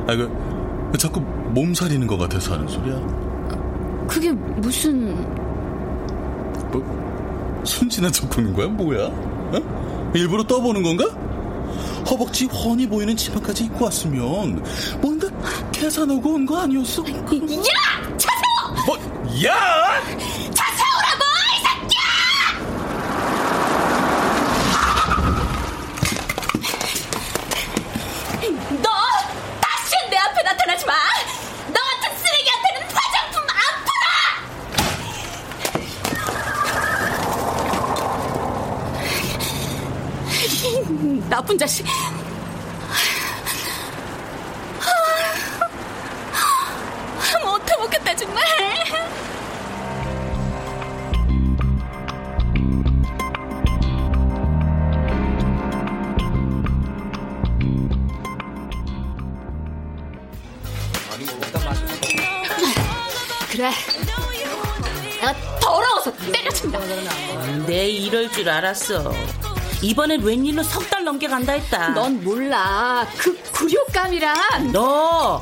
아, 0.08 0.16
그 0.16 0.98
자꾸 0.98 1.22
몸살이는 1.22 2.06
것 2.08 2.18
같아서 2.18 2.54
하는 2.54 2.68
소리야. 2.68 3.25
그게 4.08 4.32
무슨 4.32 5.16
뭐 6.72 7.62
순진한 7.64 8.12
척 8.12 8.30
보는 8.30 8.54
거야 8.54 8.68
뭐야? 8.68 9.06
어? 9.08 10.12
일부러 10.14 10.44
떠보는 10.44 10.84
건가? 10.84 11.06
허벅지 12.10 12.46
훤히 12.46 12.88
보이는 12.88 13.16
치마까지 13.16 13.66
입고 13.66 13.86
왔으면 13.86 14.64
뭔가 15.02 15.28
계산하고 15.72 16.34
온 16.36 16.46
거 16.46 16.60
아니었어? 16.62 17.02
야! 17.04 17.10
차세요! 18.18 18.86
뭐? 18.86 18.96
야! 19.44 20.02
차세우라고 20.54 21.24
이 21.52 21.58
새끼야! 21.90 22.02
너 28.82 28.90
다시 29.62 29.96
내 30.10 30.18
앞에 30.18 30.44
나타나지 30.44 30.86
마! 30.86 30.94
너 31.68 31.74
같은 31.74 32.18
쓰레기한테는 32.18 32.82
화장품 32.94 33.42
안 33.50 33.56
팔아! 33.86 34.36
나쁜 41.36 41.58
자식. 41.58 41.86
못해 47.44 47.76
먹겠다 47.78 48.16
정말. 48.16 48.42
그래. 63.52 63.72
내가 65.20 65.36
더러워서 65.60 66.14
때려친다. 66.32 66.80
내 67.66 67.90
이럴 67.90 68.32
줄 68.32 68.48
알았어. 68.50 69.12
이번엔 69.86 70.24
웬일로 70.24 70.64
석 70.64 70.90
달 70.90 71.04
넘게 71.04 71.28
간다 71.28 71.54
했다. 71.54 71.90
넌 71.90 72.24
몰라. 72.24 73.06
그 73.20 73.38
굴욕감이란. 73.52 74.72
너 74.72 75.42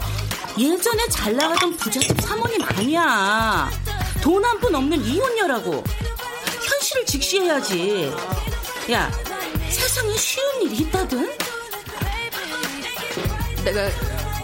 예전에 0.58 1.08
잘 1.10 1.36
나가던 1.36 1.78
부잣집 1.78 2.20
사모님 2.22 2.62
아니야. 2.64 3.70
돈 4.22 4.44
한 4.44 4.60
푼 4.60 4.76
없는 4.76 5.02
이혼녀라고. 5.06 5.84
현실을 6.68 7.06
직시해야지. 7.06 8.14
야, 8.92 9.10
세상에 9.70 10.14
쉬운 10.18 10.62
일이 10.64 10.78
있다든? 10.80 11.32
내가 13.64 13.90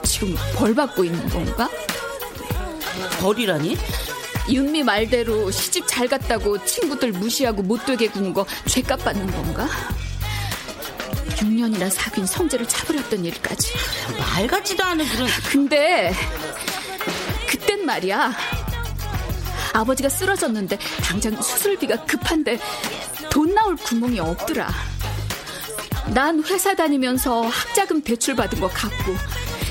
지금 0.04 0.36
벌 0.56 0.74
받고 0.74 1.04
있는 1.04 1.28
건가? 1.30 1.70
벌이라니? 3.22 3.78
윤미 4.50 4.84
말대로 4.84 5.52
시집 5.52 5.86
잘 5.88 6.08
갔다고 6.08 6.64
친구들 6.66 7.12
무시하고 7.12 7.62
못되게 7.62 8.08
구는 8.08 8.34
거 8.34 8.46
죄값 8.66 9.04
받는 9.04 9.32
건가? 9.32 9.68
6년이나 11.38 11.90
사귄 11.90 12.26
성재를 12.26 12.68
차버렸던 12.68 13.26
일까지. 13.26 13.74
말 14.18 14.48
같지도 14.48 14.84
않은 14.84 15.08
그런. 15.08 15.28
근데 15.52 16.14
그땐 17.48 17.86
말이야. 17.86 18.34
아버지가 19.74 20.10
쓰러졌는데 20.10 20.80
당장 21.04 21.40
수술비가 21.42 22.04
급한데 22.06 22.60
돈 23.30 23.54
나올 23.54 23.76
구멍이 23.76 24.20
없더라. 24.20 24.68
난 26.08 26.44
회사 26.44 26.76
다니면서 26.76 27.44
학자금 27.44 28.02
대출 28.02 28.36
받은 28.36 28.60
거 28.60 28.68
갚고 28.68 29.16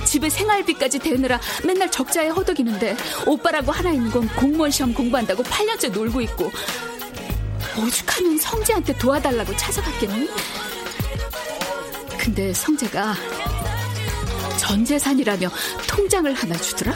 집에 0.08 0.30
생활비까지 0.30 1.00
대느라 1.00 1.38
맨날 1.66 1.90
적자에 1.90 2.28
허덕이는데 2.28 2.96
오빠라고 3.26 3.70
하나 3.70 3.90
있는 3.90 4.10
건 4.10 4.26
공무원 4.36 4.70
시험 4.70 4.94
공부한다고 4.94 5.42
8년째 5.42 5.92
놀고 5.92 6.22
있고 6.22 6.50
오죽하면 7.78 8.38
성재한테 8.38 8.96
도와달라고 8.96 9.54
찾아갔겠니? 9.54 10.30
근데 12.16 12.54
성재가 12.54 13.14
전 14.56 14.82
재산이라며 14.82 15.50
통장을 15.86 16.32
하나 16.32 16.56
주더라? 16.56 16.94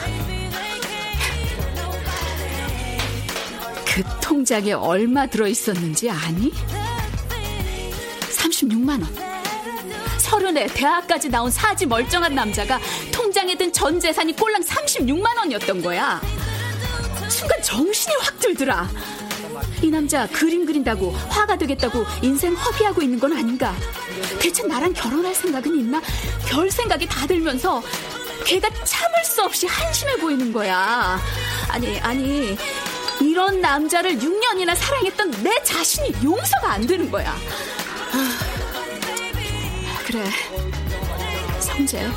그 3.85 4.03
통장에 4.23 4.73
얼마 4.73 5.27
들어있었는지 5.27 6.09
아니? 6.09 6.51
36만원. 8.31 9.32
서른에 10.27 10.67
대학까지 10.67 11.29
나온 11.29 11.51
사지 11.51 11.85
멀쩡한 11.85 12.33
남자가 12.33 12.79
통장에 13.11 13.55
든 13.57 13.73
전 13.73 13.99
재산이 13.99 14.35
꼴랑 14.35 14.61
36만 14.61 15.35
원이었던 15.37 15.81
거야. 15.81 16.21
순간 17.27 17.61
정신이 17.61 18.15
확 18.21 18.39
들더라. 18.39 18.87
이 19.81 19.89
남자 19.89 20.27
그림 20.27 20.65
그린다고 20.65 21.11
화가 21.29 21.57
되겠다고 21.57 22.05
인생 22.21 22.53
허비하고 22.53 23.01
있는 23.01 23.19
건 23.19 23.33
아닌가? 23.33 23.75
대체 24.39 24.63
나랑 24.63 24.93
결혼할 24.93 25.33
생각은 25.35 25.75
있나? 25.75 26.01
별 26.47 26.69
생각이 26.71 27.05
다 27.07 27.25
들면서 27.27 27.81
걔가 28.45 28.69
참을 28.85 29.23
수 29.25 29.43
없이 29.43 29.65
한심해 29.67 30.15
보이는 30.17 30.53
거야. 30.53 31.19
아니, 31.69 31.99
아니, 31.99 32.55
이런 33.19 33.59
남자를 33.59 34.17
6년이나 34.17 34.75
사랑했던 34.75 35.31
내 35.43 35.61
자신이 35.63 36.13
용서가 36.23 36.71
안 36.73 36.85
되는 36.87 37.09
거야. 37.11 37.35
그래, 40.13 40.29
성재. 41.59 42.07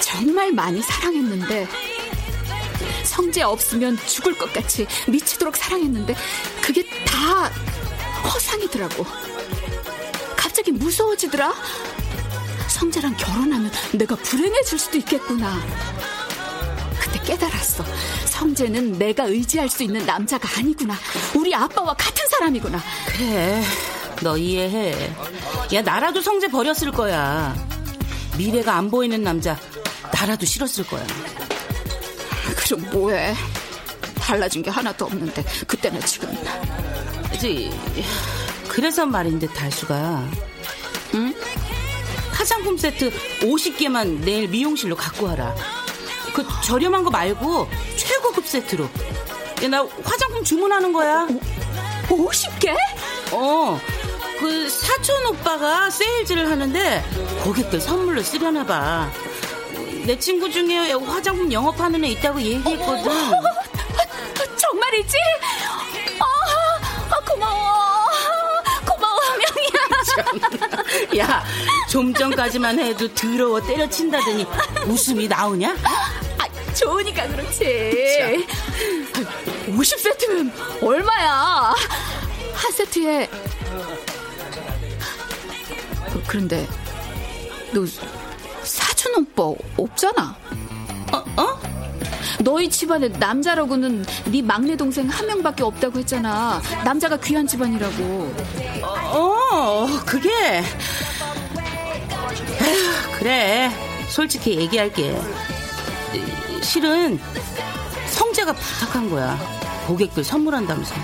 정말 0.00 0.52
많이 0.52 0.80
사랑했는데, 0.80 1.66
성재 3.02 3.42
없으면 3.42 3.98
죽을 4.06 4.38
것 4.38 4.52
같이 4.52 4.86
미치도록 5.08 5.56
사랑했는데, 5.56 6.14
그게 6.62 6.84
다 7.04 7.50
허상이더라고. 8.32 9.04
갑자기 10.36 10.70
무서워지더라. 10.70 11.52
성재랑 12.68 13.16
결혼하면 13.16 13.72
내가 13.94 14.14
불행해질 14.14 14.78
수도 14.78 14.98
있겠구나. 14.98 15.60
그때 17.00 17.20
깨달았어. 17.24 17.84
성재는 18.26 19.00
내가 19.00 19.24
의지할 19.24 19.68
수 19.68 19.82
있는 19.82 20.06
남자가 20.06 20.48
아니구나. 20.60 20.94
우리 21.34 21.52
아빠와 21.52 21.94
같은 21.94 22.28
사람이구나. 22.28 22.80
그래, 23.08 23.64
너 24.22 24.36
이해해. 24.36 25.14
야, 25.74 25.82
나라도 25.82 26.20
성재 26.20 26.48
버렸을 26.48 26.90
거야. 26.90 27.54
미래가 28.36 28.74
안 28.74 28.90
보이는 28.90 29.22
남자, 29.22 29.58
나라도 30.12 30.46
싫었을 30.46 30.86
거야. 30.86 31.04
그럼 32.56 32.90
뭐해? 32.90 33.34
달라진 34.18 34.62
게 34.62 34.70
하나도 34.70 35.04
없는데 35.06 35.44
그때나 35.66 36.00
지금이나. 36.00 36.60
그지 37.30 37.70
그래서 38.68 39.06
말인데 39.06 39.46
달수가 39.46 40.28
응? 41.14 41.34
화장품 42.32 42.76
세트 42.76 43.10
50개만 43.40 44.20
내일 44.24 44.48
미용실로 44.48 44.96
갖고 44.96 45.26
와라. 45.26 45.54
그 46.34 46.44
저렴한 46.64 47.04
거 47.04 47.10
말고 47.10 47.68
최고급 47.96 48.46
세트로. 48.46 48.84
야, 49.62 49.68
나 49.68 49.86
화장품 50.04 50.44
주문하는 50.44 50.92
거야. 50.92 51.26
50개? 52.08 52.76
어. 53.32 53.80
그 54.38 54.68
사촌 54.68 55.26
오빠가 55.26 55.88
세일즈를 55.90 56.50
하는데 56.50 57.04
고객들 57.42 57.80
선물로 57.80 58.22
쓰려나 58.22 58.64
봐. 58.64 59.10
내 60.04 60.18
친구 60.18 60.50
중에 60.50 60.92
화장품 60.92 61.50
영업하는 61.52 62.04
애 62.04 62.08
있다고 62.10 62.40
얘기했거든. 62.40 63.10
정말이지? 64.56 65.16
아, 66.20 66.24
아, 67.10 67.20
고마워. 67.24 67.74
고마워, 68.86 69.20
명이야. 71.10 71.24
야, 71.24 71.44
좀 71.88 72.12
전까지만 72.14 72.78
해도 72.78 73.12
더러워 73.14 73.60
때려친다더니 73.60 74.46
웃음이 74.86 75.28
나오냐? 75.28 75.76
아, 75.82 76.74
좋으니까 76.74 77.26
그렇지. 77.28 78.46
50세트면 79.68 80.82
얼마야? 80.82 81.74
한 82.54 82.72
세트에. 82.72 83.28
그런데, 86.36 86.68
너 87.72 87.86
사촌 88.62 89.14
오빠 89.14 89.54
없잖아. 89.78 90.36
어? 91.10 91.16
어? 91.40 91.58
너희 92.40 92.68
집안에 92.68 93.08
남자라고는 93.08 94.04
네 94.26 94.42
막내 94.42 94.76
동생 94.76 95.08
한 95.08 95.26
명밖에 95.28 95.62
없다고 95.62 95.98
했잖아. 95.98 96.60
남자가 96.84 97.16
귀한 97.16 97.46
집안이라고. 97.46 98.34
어, 98.82 99.86
그게 100.04 100.28
에휴, 102.60 103.18
그래. 103.18 103.70
솔직히 104.10 104.58
얘기할게. 104.58 105.18
실은 106.60 107.18
성재가 108.10 108.52
부탁한 108.52 109.08
거야. 109.08 109.38
고객들 109.86 110.22
선물한다면서. 110.22 110.94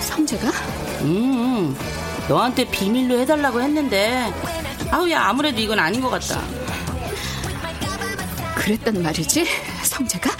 성재가? 0.00 0.48
음, 1.02 1.76
너한테 2.28 2.64
비밀로 2.70 3.18
해달라고 3.20 3.60
했는데, 3.62 4.32
아우 4.90 5.08
야 5.10 5.22
아무래도 5.24 5.60
이건 5.60 5.78
아닌 5.78 6.00
것 6.00 6.10
같다. 6.10 6.42
그랬단 8.56 9.02
말이지, 9.02 9.46
성재가? 9.84 10.28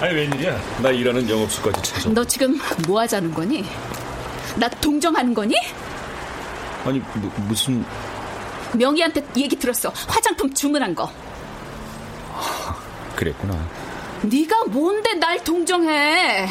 아니 0.00 0.14
웬일이야? 0.14 0.60
나 0.82 0.90
일하는 0.90 1.28
영업소까지 1.28 1.82
찾아. 1.82 2.10
너 2.10 2.24
지금 2.24 2.58
뭐 2.86 3.00
하자는 3.00 3.32
거니? 3.32 3.64
나 4.56 4.68
동정하는 4.68 5.32
거니? 5.34 5.54
아니 6.84 6.98
뭐, 7.14 7.32
무슨 7.48 7.84
명희한테 8.76 9.24
얘기 9.36 9.56
들었어. 9.56 9.92
화장품 10.06 10.52
주문한 10.52 10.94
거. 10.94 11.10
그랬구나. 13.16 13.54
네가 14.22 14.64
뭔데 14.66 15.14
날 15.14 15.42
동정해? 15.44 16.48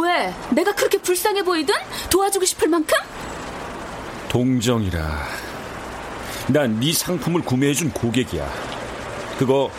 왜? 0.00 0.34
내가 0.50 0.72
그렇게 0.74 0.98
불쌍해 0.98 1.42
보이든 1.42 1.74
도와주고 2.10 2.44
싶을 2.44 2.68
만큼? 2.68 2.96
동정이라. 4.28 5.26
난 6.48 6.80
네 6.80 6.92
상품을 6.92 7.42
구매해준 7.42 7.90
고객이야. 7.92 8.48
그거 9.38 9.70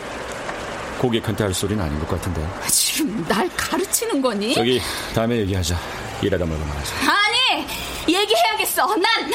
고객한테 0.99 1.43
할 1.45 1.53
소리는 1.53 1.83
아닌 1.83 1.97
것 1.99 2.09
같은데. 2.09 2.45
지금 2.67 3.25
날 3.27 3.49
가르치는 3.55 4.21
거니? 4.21 4.53
저기 4.53 4.81
다음에 5.15 5.37
얘기하자. 5.37 5.77
일하다 6.21 6.45
말고 6.45 6.65
말하자. 6.65 6.95
아니 7.11 7.65
얘기해야겠어. 8.07 8.85
난 8.97 9.31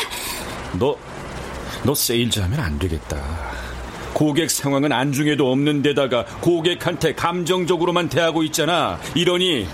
너, 0.79 0.97
너 1.85 1.95
세일즈 1.95 2.41
하면 2.41 2.61
안 2.61 2.79
되겠다. 2.79 3.17
고객 4.13 4.51
상황은 4.51 4.93
안중에도 4.93 5.51
없는 5.51 5.83
데다가 5.83 6.25
고객한테 6.41 7.15
감정적으로만 7.15 8.09
대하고 8.09 8.43
있잖아. 8.45 8.99
이러니 9.15 9.67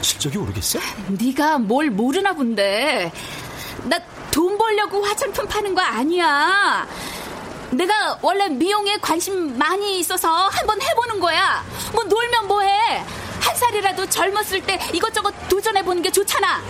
실적이 0.00 0.38
오르겠어? 0.38 0.78
네가 1.08 1.58
뭘 1.58 1.90
모르나 1.90 2.32
본데. 2.32 3.12
나 3.84 3.98
돈 4.30 4.56
벌려고 4.56 5.02
화장품 5.04 5.48
파는 5.48 5.74
거 5.74 5.80
아니야. 5.80 6.86
내가 7.70 8.18
원래 8.22 8.48
미용에 8.48 8.96
관심 8.98 9.58
많이 9.58 9.98
있어서 9.98 10.28
한번 10.48 10.80
해보는 10.80 11.18
거야. 11.18 11.64
뭐 11.92 12.04
놀면 12.04 12.46
뭐해. 12.46 12.98
한 13.40 13.56
살이라도 13.56 14.06
젊었을 14.08 14.60
때 14.62 14.78
이것저것 14.92 15.34
도전해보는 15.48 16.02
게 16.02 16.10
좋잖아. 16.12 16.62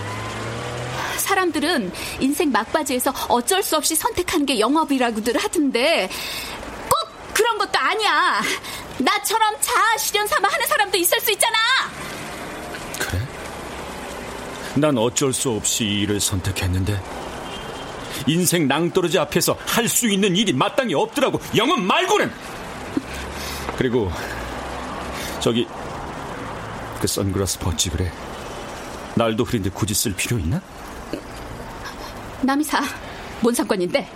사람들은 1.28 1.92
인생 2.20 2.50
막바지에서 2.50 3.12
어쩔 3.28 3.62
수 3.62 3.76
없이 3.76 3.94
선택하는 3.94 4.46
게 4.46 4.58
영업이라고들 4.58 5.36
하던데 5.36 6.08
꼭 6.88 7.34
그런 7.34 7.58
것도 7.58 7.78
아니야. 7.78 8.40
나처럼 8.98 9.54
자아 9.60 9.98
실현 9.98 10.26
삼아 10.26 10.48
하는 10.48 10.66
사람도 10.66 10.96
있을 10.96 11.20
수 11.20 11.30
있잖아. 11.32 11.56
그래? 12.98 13.20
난 14.76 14.96
어쩔 14.96 15.32
수 15.34 15.50
없이 15.50 15.84
이 15.84 16.00
일을 16.02 16.18
선택했는데 16.20 16.98
인생 18.26 18.66
낭떠러지 18.66 19.18
앞에서 19.18 19.56
할 19.66 19.86
수 19.88 20.08
있는 20.08 20.34
일이 20.34 20.52
마땅히 20.52 20.94
없더라고 20.94 21.40
영업 21.56 21.80
말고는 21.80 22.32
그리고 23.76 24.10
저기 25.40 25.66
그 27.00 27.06
선글라스 27.06 27.58
벗지 27.60 27.90
그래 27.90 28.10
날도 29.14 29.44
흐린데 29.44 29.70
굳이 29.70 29.94
쓸 29.94 30.14
필요 30.14 30.38
있나? 30.38 30.60
남이 32.42 32.64
사. 32.64 32.80
뭔 33.40 33.54
상관인데? 33.54 34.08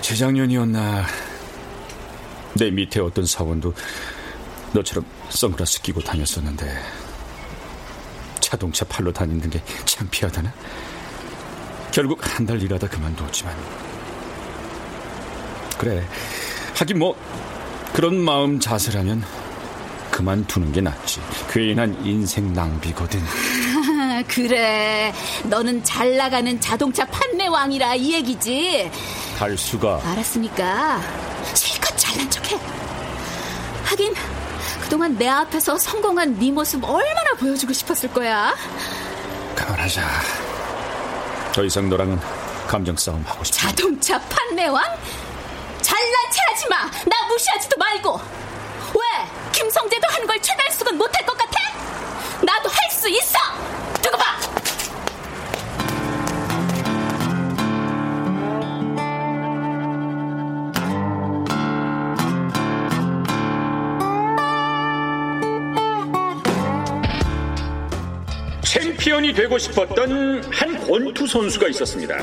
재작년이었나 0.00 1.04
내 2.54 2.70
밑에 2.70 3.00
어떤 3.00 3.24
사원도 3.26 3.72
너처럼 4.72 5.04
선글라스 5.30 5.80
끼고 5.82 6.00
다녔었는데 6.02 6.78
자동차 8.40 8.84
팔로 8.84 9.12
다니는 9.12 9.48
게 9.50 9.62
창피하다나? 9.86 10.52
결국 11.90 12.18
한 12.22 12.44
달 12.46 12.60
일하다 12.60 12.88
그만뒀지만 12.88 13.56
그래 15.78 16.06
하긴 16.76 16.98
뭐 16.98 17.16
그런 17.94 18.16
마음 18.20 18.60
자세라면 18.60 19.24
그만두는 20.10 20.72
게 20.72 20.80
낫지 20.80 21.20
괜한 21.50 22.04
인생 22.04 22.52
낭비거든 22.52 23.20
그래. 24.34 25.12
너는 25.44 25.84
잘 25.84 26.16
나가는 26.16 26.60
자동차 26.60 27.04
판매 27.06 27.46
왕이라 27.46 27.94
이 27.94 28.14
얘기지. 28.14 28.90
달수가 29.38 30.00
알았으니까 30.04 31.00
실컷 31.54 31.96
잘난 31.96 32.28
척해. 32.30 32.58
하긴 33.84 34.12
그동안 34.82 35.16
내 35.16 35.28
앞에서 35.28 35.78
성공한 35.78 36.36
네 36.38 36.50
모습 36.50 36.82
얼마나 36.84 37.32
보여주고 37.38 37.72
싶었을 37.72 38.12
거야. 38.12 38.54
그만하자 39.54 40.02
더 41.52 41.64
이상 41.64 41.88
너랑은 41.88 42.18
감정 42.66 42.96
싸움 42.96 43.22
하고 43.24 43.44
싶어 43.44 43.68
자동차 43.68 44.18
판매 44.22 44.66
왕? 44.66 44.82
잘난 45.80 46.12
체 46.32 46.40
하지 46.50 46.68
마. 46.68 46.76
나 47.06 47.28
무시하지도 47.28 47.76
말고. 47.76 48.20
왜? 48.94 49.50
김성재도 49.52 50.08
한 50.08 50.26
걸 50.26 50.40
최달숙은 50.42 50.96
못할 50.98 51.24
것 51.24 51.36
같아? 51.38 51.52
나도 52.42 52.68
할 52.68 52.90
수 52.90 53.08
있어. 53.08 53.38
챔피언이 69.14 69.32
되고 69.32 69.56
싶었던 69.58 70.42
한 70.50 70.78
권투 70.78 71.26
선수가 71.26 71.68
있었습니다. 71.68 72.16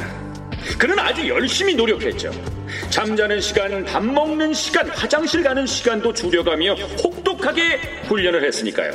그는 0.77 0.99
아주 0.99 1.27
열심히 1.27 1.73
노력했죠. 1.73 2.31
잠자는 2.89 3.39
시간, 3.39 3.85
밥 3.85 4.03
먹는 4.03 4.53
시간, 4.53 4.89
화장실 4.89 5.41
가는 5.41 5.65
시간도 5.65 6.13
줄여가며 6.13 6.73
혹독하게 6.73 7.77
훈련을 8.07 8.43
했으니까요. 8.45 8.91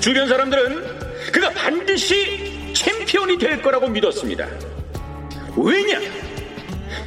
주변 0.00 0.28
사람들은 0.28 1.30
그가 1.32 1.50
반드시 1.50 2.72
챔피언이 2.74 3.38
될 3.38 3.60
거라고 3.60 3.88
믿었습니다. 3.88 4.46
왜냐? 5.56 6.00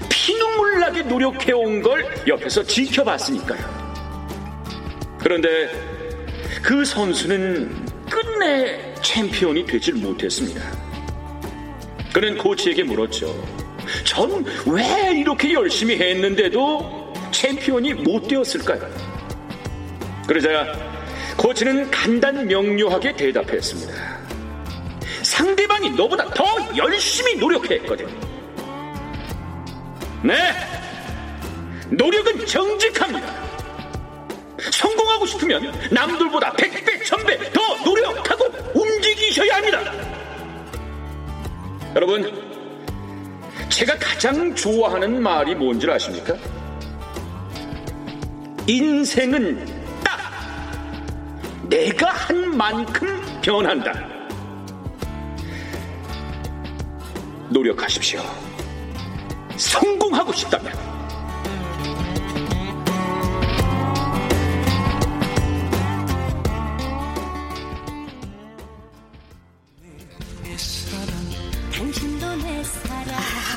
피눈물 0.09 0.79
나게 0.79 1.01
노력해온 1.01 1.81
걸 1.81 2.05
옆에서 2.27 2.63
지켜봤으니까요. 2.63 3.81
그런데 5.19 5.71
그 6.61 6.85
선수는 6.85 7.85
끝내 8.09 8.90
챔피언이 9.03 9.65
되질 9.65 9.95
못했습니다. 9.95 10.61
그는 12.13 12.37
코치에게 12.37 12.83
물었죠. 12.83 13.27
전 14.05 14.45
왜 14.67 15.11
이렇게 15.17 15.53
열심히 15.53 15.97
했는데도 15.97 17.13
챔피언이 17.31 17.93
못 17.95 18.27
되었을까요? 18.27 18.81
그러자 20.27 20.65
코치는 21.37 21.89
간단 21.89 22.45
명료하게 22.47 23.15
대답했습니다. 23.15 23.93
상대방이 25.23 25.89
너보다 25.91 26.29
더 26.33 26.45
열심히 26.77 27.35
노력했거든. 27.35 28.07
네, 30.23 30.53
노력은 31.89 32.45
정직합니다. 32.45 33.41
성공하고 34.71 35.25
싶으면 35.25 35.73
남들보다 35.89 36.53
100배, 36.53 37.01
1000배 37.03 37.51
더 37.53 37.83
노력 37.83 38.23
움직이셔야 39.31 39.55
합니다. 39.55 39.79
여러분, 41.95 42.31
제가 43.69 43.97
가장 43.97 44.53
좋아하는 44.53 45.21
말이 45.21 45.55
뭔지 45.55 45.89
아십니까? 45.89 46.35
인생은 48.67 49.65
딱 50.03 50.19
내가 51.67 52.11
한 52.11 52.55
만큼 52.55 53.21
변한다. 53.41 53.93
노력하십시오. 57.49 58.21
성공하고 59.57 60.31
싶다면. 60.33 60.90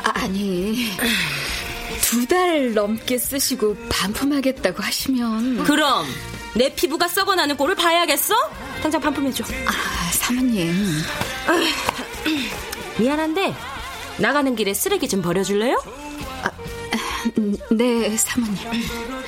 아, 0.04 0.12
아니 0.14 0.90
두 2.02 2.26
달 2.26 2.72
넘게 2.74 3.18
쓰시고 3.18 3.76
반품하겠다고 3.88 4.82
하시면 4.82 5.64
그럼 5.64 6.06
내 6.54 6.72
피부가 6.74 7.08
썩어나는 7.08 7.56
꼴을 7.56 7.74
봐야겠어? 7.74 8.34
당장 8.82 9.00
반품해줘. 9.00 9.44
아, 9.66 10.10
사모님. 10.12 11.02
미안한데 12.98 13.54
나가는 14.18 14.54
길에 14.54 14.72
쓰레기 14.74 15.08
좀 15.08 15.20
버려줄래요? 15.22 15.82
아, 16.42 16.50
네, 17.70 18.16
사모님. 18.16 18.56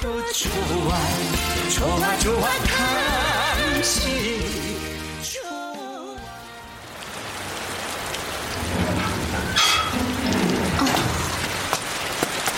좋아, 0.00 0.98
좋아, 1.70 2.18
좋아, 2.18 2.48
감시. 3.72 4.35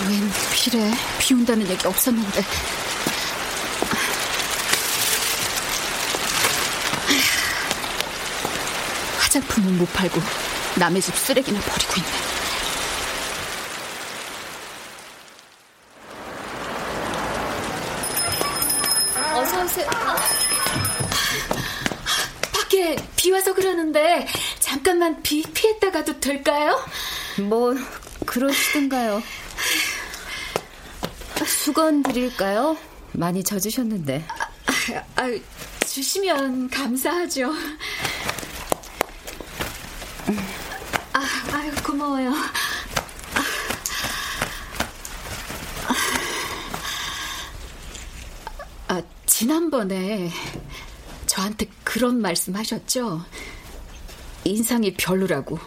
웬 0.08 0.30
비래? 0.54 0.90
비 1.18 1.34
온다는 1.34 1.68
얘기 1.68 1.86
없었는데. 1.86 2.42
화장품은 9.18 9.76
못 9.76 9.92
팔고 9.92 10.18
남의 10.76 11.02
집 11.02 11.14
쓰레기나 11.14 11.60
버리고 11.60 11.92
있네. 11.96 12.08
어서 19.34 19.62
오세요. 19.62 19.90
밖에 22.54 22.96
비 23.14 23.30
와서 23.30 23.52
그러는데 23.52 24.26
잠깐만 24.58 25.22
비 25.22 25.42
피했다 25.42 25.90
가도 25.90 26.18
될까요? 26.18 26.82
뭐 27.40 27.74
그러시든가요. 28.24 29.22
수건 31.68 32.02
드릴까요? 32.02 32.78
많이 33.12 33.44
젖으셨는데. 33.44 34.24
아, 34.26 35.20
아, 35.22 35.38
주시면 35.86 36.70
감사하죠. 36.70 37.52
아, 41.12 41.20
아유, 41.52 41.70
고마워요. 41.84 42.32
아, 48.88 49.02
지난번에 49.26 50.30
저한테 51.26 51.66
그런 51.84 52.22
말씀 52.22 52.56
하셨죠? 52.56 53.26
인상이 54.44 54.94
별로라고. 54.94 55.58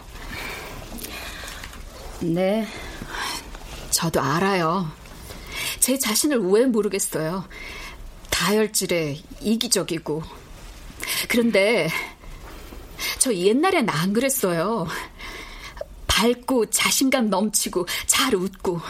네. 2.22 2.66
저도 3.92 4.20
알아요. 4.20 5.00
제 5.82 5.98
자신을 5.98 6.38
왜 6.38 6.64
모르겠어요. 6.64 7.44
다혈질에 8.30 9.20
이기적이고. 9.40 10.22
그런데 11.28 11.88
저 13.18 13.34
옛날엔 13.34 13.88
안 13.90 14.12
그랬어요. 14.12 14.86
밝고 16.06 16.66
자신감 16.66 17.30
넘치고 17.30 17.88
잘 18.06 18.36
웃고. 18.36 18.80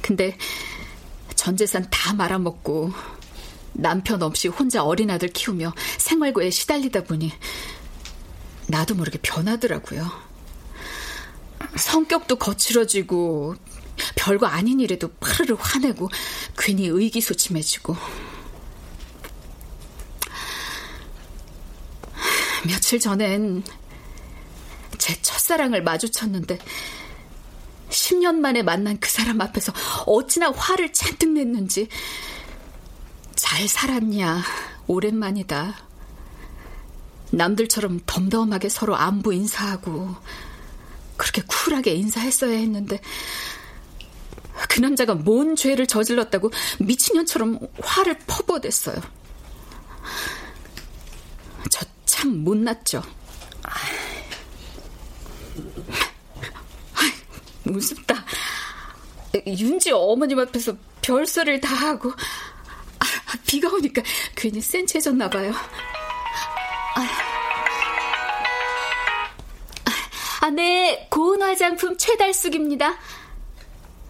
근데 0.00 0.38
전 1.34 1.56
재산 1.56 1.84
다 1.90 2.14
말아먹고 2.14 2.92
남편 3.72 4.22
없이 4.22 4.46
혼자 4.46 4.84
어린 4.84 5.10
아들 5.10 5.28
키우며 5.28 5.74
생활고에 5.98 6.50
시달리다 6.50 7.02
보니 7.02 7.32
나도 8.68 8.94
모르게 8.94 9.18
변하더라고요. 9.22 10.08
성격도 11.76 12.36
거칠어지고 12.36 13.56
별거 14.16 14.46
아닌 14.46 14.80
일에도 14.80 15.08
파르르 15.20 15.56
화내고 15.58 16.08
괜히 16.58 16.86
의기소침해지고. 16.86 17.96
며칠 22.66 23.00
전엔 23.00 23.64
제 24.98 25.20
첫사랑을 25.22 25.82
마주쳤는데 25.82 26.58
10년 27.88 28.36
만에 28.36 28.62
만난 28.62 28.98
그 29.00 29.10
사람 29.10 29.40
앞에서 29.40 29.72
어찌나 30.06 30.50
화를 30.50 30.92
잔뜩 30.92 31.30
냈는지. 31.30 31.88
잘 33.34 33.66
살았냐 33.66 34.42
오랜만이다. 34.86 35.74
남들처럼 37.32 38.00
덤덤하게 38.06 38.68
서로 38.68 38.96
안부 38.96 39.32
인사하고 39.32 40.14
그렇게 41.16 41.42
쿨하게 41.42 41.94
인사했어야 41.94 42.56
했는데 42.56 43.00
그 44.68 44.80
남자가 44.80 45.14
뭔 45.14 45.56
죄를 45.56 45.86
저질렀다고 45.86 46.50
미친년처럼 46.78 47.58
화를 47.82 48.18
퍼부어댔어요. 48.26 49.00
저 51.70 51.90
참 52.20 52.44
못났죠. 52.44 53.02
무섭다. 57.62 58.26
윤지 59.46 59.92
어머님 59.92 60.38
앞에서 60.40 60.76
별소리를 61.00 61.60
다 61.60 61.74
하고 61.74 62.10
아, 62.10 63.04
비가 63.46 63.68
오니까 63.70 64.02
괜히 64.36 64.60
센치해졌나 64.60 65.30
봐요. 65.30 65.54
아, 70.42 70.50
네, 70.50 71.06
고운 71.10 71.40
화장품 71.42 71.96
최달숙입니다. 71.96 72.98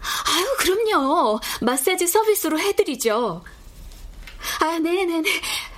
아유, 0.01 0.45
그럼요. 0.59 1.39
마사지 1.61 2.07
서비스로 2.07 2.59
해드리죠. 2.59 3.43
아, 4.59 4.79
네네네. 4.79 5.23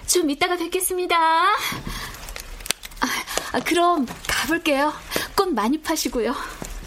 좀 0.08 0.30
이따가 0.30 0.56
뵙겠습니다. 0.56 1.16
아, 1.16 1.56
그럼 3.66 4.08
가볼게요. 4.28 4.94
꽃 5.36 5.54
많이 5.54 5.82
파시고요. 5.82 6.34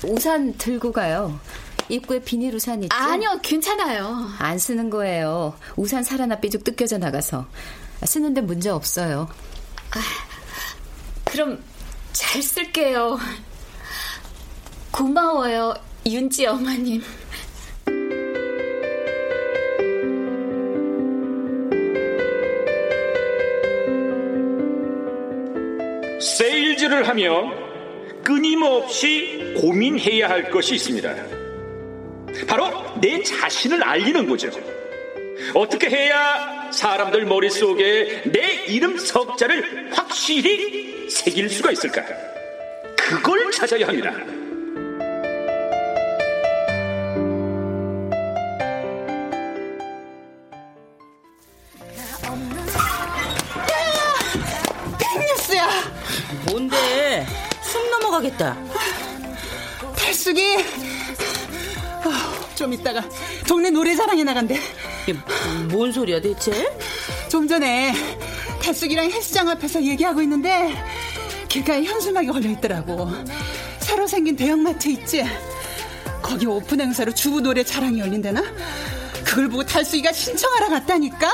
우산 0.04 0.56
들고 0.56 0.92
가요. 0.92 1.38
입구에 1.88 2.20
비닐 2.20 2.54
우산 2.54 2.82
있죠? 2.82 2.96
아니요, 2.96 3.38
괜찮아요. 3.42 4.30
안 4.38 4.58
쓰는 4.58 4.90
거예요. 4.90 5.56
우산 5.76 6.02
살 6.02 6.20
하나 6.20 6.40
삐죽 6.40 6.64
뜯겨져 6.64 6.98
나가서. 6.98 7.46
쓰는데 8.04 8.40
문제 8.40 8.70
없어요. 8.70 9.28
아, 9.92 10.00
그럼 11.24 11.62
잘 12.12 12.42
쓸게요. 12.42 13.18
고마워요, 14.90 15.74
윤지 16.04 16.46
어머님. 16.46 17.02
세일즈를 26.86 27.08
하면 27.08 28.22
끊임없이 28.22 29.54
고민해야 29.56 30.28
할 30.28 30.50
것이 30.50 30.74
있습니다. 30.74 31.14
바로 32.46 32.70
내 33.00 33.22
자신을 33.22 33.82
알리는 33.82 34.26
거죠. 34.26 34.50
어떻게 35.54 35.88
해야 35.88 36.70
사람들 36.72 37.26
머릿속에 37.26 38.22
내 38.26 38.64
이름 38.68 38.98
석자를 38.98 39.90
확실히 39.92 41.08
새길 41.08 41.48
수가 41.48 41.72
있을까? 41.72 42.02
그걸 42.96 43.50
찾아야 43.52 43.86
합니다. 43.86 44.12
숨 58.36 58.46
넘어가겠다. 58.46 58.56
탈숙이 59.96 60.56
아, 62.04 62.54
좀 62.54 62.72
이따가 62.72 63.02
동네 63.48 63.70
노래자랑에 63.70 64.22
나간대. 64.22 64.60
뭔 65.70 65.90
소리야 65.90 66.20
대체? 66.20 66.52
좀 67.28 67.48
전에 67.48 67.94
탈숙이랑 68.62 69.10
헬스장 69.10 69.48
앞에서 69.48 69.82
얘기하고 69.82 70.20
있는데 70.22 70.74
길가에 71.48 71.84
현수막이 71.84 72.28
걸려 72.28 72.50
있더라고. 72.50 73.10
새로 73.80 74.06
생긴 74.06 74.36
대형마트 74.36 74.88
있지? 74.88 75.24
거기 76.22 76.46
오픈 76.46 76.80
행사로 76.80 77.12
주부 77.14 77.40
노래 77.40 77.62
자랑이 77.64 78.00
열린다나? 78.00 78.42
그걸 79.24 79.48
보고 79.48 79.64
탈숙이가 79.64 80.12
신청하러 80.12 80.68
갔다니까? 80.68 81.30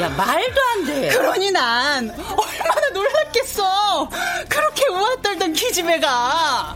야 0.00 0.08
말도 0.08 0.60
안 0.60 0.86
돼. 0.86 1.08
그러니 1.10 1.52
난 1.52 2.10
얼마나 2.10 2.88
놀랐겠어. 2.92 4.08
그렇게 4.48 4.88
우아 4.88 5.16
떨던 5.22 5.52
기집애가. 5.52 6.74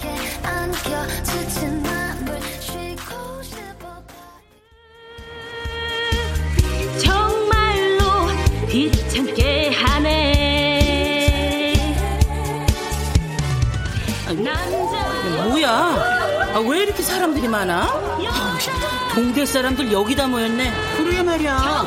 정말로 7.02 8.28
귀찮게 8.68 9.70
하네 9.70 10.78
남자 14.26 14.54
뭐야? 15.48 15.70
아, 16.54 16.58
왜 16.66 16.82
이렇게 16.82 17.02
사람들이 17.02 17.48
많아? 17.48 17.84
아, 17.84 18.58
동대 19.14 19.44
사람들 19.46 19.90
여기다 19.92 20.26
모였네. 20.28 20.72
그러게 20.96 21.22
말이야. 21.22 21.84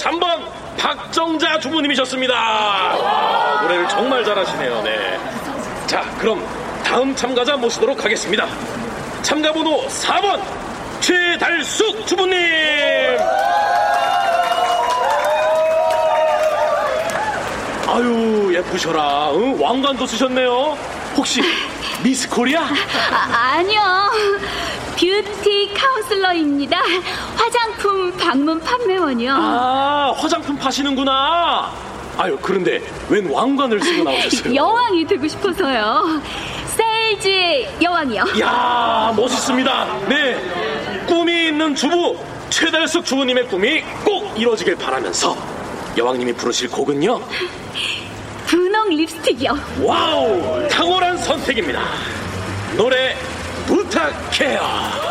3번 0.00 0.42
박정자 0.78 1.58
주부님이셨습니다. 1.60 2.34
와, 2.34 3.60
노래를 3.62 3.86
정말 3.88 4.24
잘하시네요. 4.24 4.82
네. 4.82 5.18
자, 5.86 6.02
그럼 6.18 6.42
다음 6.82 7.14
참가자 7.14 7.56
모시도록 7.56 8.02
하겠습니다. 8.02 8.46
참가 9.22 9.52
번호 9.52 9.86
4번 9.86 10.40
최달숙 11.00 12.06
주부님. 12.06 12.38
아유 17.86 18.50
예쁘셔라. 18.54 19.32
응? 19.34 19.60
왕관도 19.60 20.06
쓰셨네요. 20.06 20.78
혹시 21.16 21.42
미스 22.02 22.28
코리아? 22.28 22.62
아, 22.62 23.52
아니요. 23.56 23.80
뷰티 25.00 25.72
카운슬러입니다. 25.72 26.78
화장품 27.34 28.14
방문 28.18 28.60
판매원이요. 28.60 29.32
아 29.34 30.12
화장품 30.14 30.58
파시는구나. 30.58 31.72
아유 32.18 32.38
그런데 32.42 32.82
웬 33.08 33.26
왕관을 33.30 33.80
쓰고 33.80 34.04
나오셨어요? 34.04 34.54
여왕이 34.54 35.06
되고 35.06 35.26
싶어서요. 35.26 36.20
세일즈 36.76 37.66
여왕이요. 37.80 38.24
이야 38.36 39.14
멋있습니다. 39.16 39.86
네 40.08 41.06
꿈이 41.06 41.48
있는 41.48 41.74
주부 41.74 42.18
최달숙 42.50 43.06
주부님의 43.06 43.48
꿈이 43.48 43.82
꼭 44.04 44.38
이루어지길 44.38 44.76
바라면서 44.76 45.34
여왕님이 45.96 46.34
부르실 46.34 46.68
곡은요. 46.68 47.22
분홍 48.48 48.90
립스틱이요. 48.90 49.58
와우 49.82 50.68
탁월한 50.68 51.16
선택입니다. 51.16 51.80
노래 52.76 53.16
부탁해요. 53.70 55.09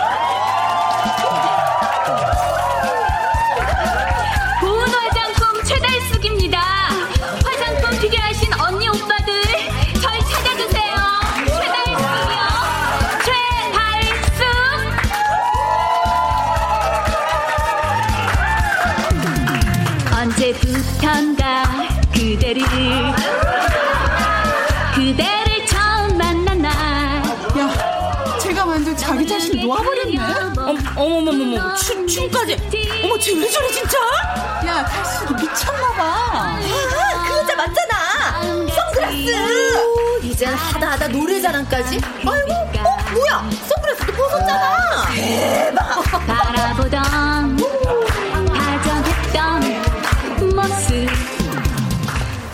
춤 32.30 32.32
춤까지. 32.32 32.58
어머 33.04 33.18
쟤 33.18 33.34
왜 33.34 33.50
저래 33.50 33.68
진짜? 33.72 33.98
야, 34.68 34.86
탈수도 34.86 35.34
미쳤나봐. 35.36 36.04
아, 36.04 36.60
그 37.28 37.34
여자 37.38 37.56
맞잖아. 37.56 38.42
선글라스. 38.44 40.22
이젠 40.24 40.54
하다 40.54 40.92
하다 40.92 41.08
노래 41.10 41.42
자랑까지. 41.42 42.00
아이고, 42.18 42.54
어, 42.54 42.98
뭐야? 43.14 43.50
선글라스도 43.68 44.14
벗었잖아. 44.14 45.06
대박. 45.16 46.04
바라보던 46.28 47.58
다정했던 48.54 49.60
모습 50.56 51.10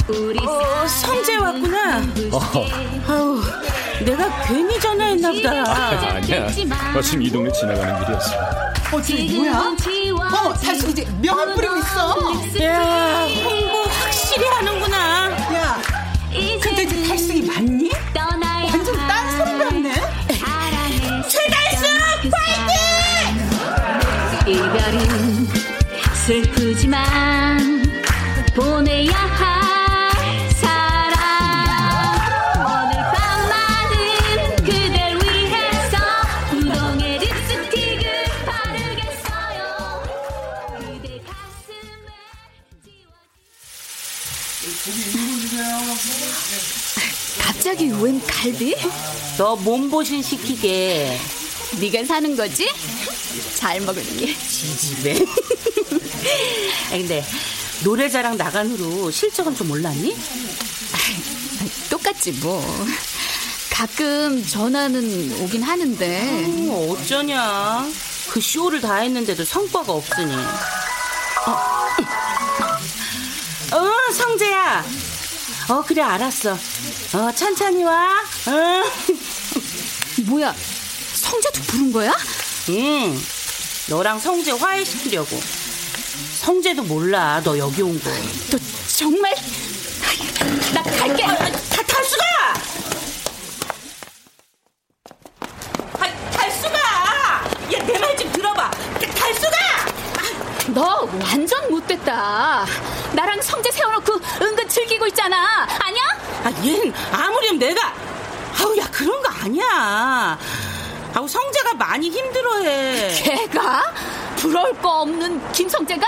우리 0.07 0.39
어, 0.47 0.88
성재 0.88 1.35
왔구나. 1.38 2.01
아우, 3.07 3.41
내가 4.05 4.29
괜히 4.47 4.79
전화했나 4.79 5.31
보다. 5.31 5.49
아니야. 6.15 6.47
마침 6.93 7.21
이 7.21 7.29
동네 7.31 7.51
지나가는 7.51 7.99
길이었어. 8.03 8.64
어, 8.91 9.01
쟤 9.01 9.25
뭐야? 9.31 9.75
어, 10.29 10.53
탈수 10.53 10.89
이제 10.89 11.05
명함 11.21 11.53
뿌리고 11.55 11.75
있어. 11.77 12.63
야, 12.63 13.27
홍보 13.43 13.83
확실히 13.89 14.47
하는구나. 14.47 15.31
야, 15.55 15.81
근데 16.61 16.83
이제 16.83 17.03
탈수이 17.07 17.41
맞니? 17.43 17.91
완전 18.71 18.95
딴소리 18.95 19.57
같네. 19.59 19.93
최달숙 21.27 22.31
파이팅! 22.31 23.43
이별은 24.47 25.47
슬프지만 26.25 27.34
웬 48.01 48.21
갈비? 48.25 48.75
너 49.37 49.55
몸보신 49.55 50.21
시키게. 50.21 51.17
네가 51.79 52.05
사는 52.05 52.35
거지? 52.35 52.69
잘 53.55 53.79
먹을게. 53.81 54.35
지집에. 54.37 55.25
근데 56.89 57.23
노래자랑 57.83 58.37
나간 58.37 58.67
후로 58.69 59.11
실적은 59.11 59.55
좀 59.55 59.71
올랐니? 59.71 60.15
똑같지 61.89 62.31
뭐. 62.33 62.63
가끔 63.71 64.45
전화는 64.45 65.41
오긴 65.41 65.63
하는데. 65.63 66.45
어, 66.69 66.91
어쩌냐. 66.91 67.85
그 68.29 68.41
쇼를 68.41 68.81
다 68.81 68.95
했는데도 68.95 69.43
성과가 69.43 69.91
없으니. 69.93 70.33
어, 71.45 71.51
어 73.75 74.11
성재야. 74.13 74.85
어, 75.70 75.82
그래, 75.82 76.01
알았어. 76.01 76.51
어, 76.53 77.32
천천히 77.36 77.84
와. 77.84 78.22
어. 78.47 78.84
뭐야, 80.28 80.53
성재도 81.13 81.61
부른 81.63 81.91
거야? 81.91 82.11
응. 82.70 83.20
너랑 83.89 84.20
성재 84.20 84.51
화해시키려고. 84.51 85.39
성재도 86.39 86.84
몰라. 86.84 87.41
너 87.43 87.57
여기 87.57 87.82
온 87.82 87.99
거. 87.99 88.09
너 88.51 88.57
정말 88.95 89.34
나 90.74 90.84
갈게. 90.84 91.24
아, 91.24 91.36
다 91.36 91.84
탈수가! 91.88 92.24
아, 95.99 96.30
탈수가! 96.32 96.78
야, 97.74 97.84
내말 97.86 98.18
좀 98.18 98.32
들어봐. 98.32 98.70
탈수가! 98.72 99.64
너 100.68 101.07
완전 101.22 101.70
못됐다. 101.70 102.66
나랑 103.13 103.41
성재 103.41 103.72
세워놓고 103.72 104.13
은근 104.41 104.68
즐기고 104.68 105.07
있잖아. 105.07 105.68
아니야? 105.80 106.03
아, 106.43 106.51
얜 106.63 106.93
아무렴 107.13 107.59
내가 107.59 107.93
아우 108.59 108.78
야 108.78 108.86
그런 108.91 109.22
거 109.22 109.30
아니야. 109.43 110.38
아우 111.13 111.28
성재가 111.28 111.76
많이 111.76 112.09
힘들어해. 112.09 113.13
걔가 113.16 113.93
부러울 114.38 114.74
거 114.82 115.01
없는 115.01 115.51
김성재가 115.51 116.05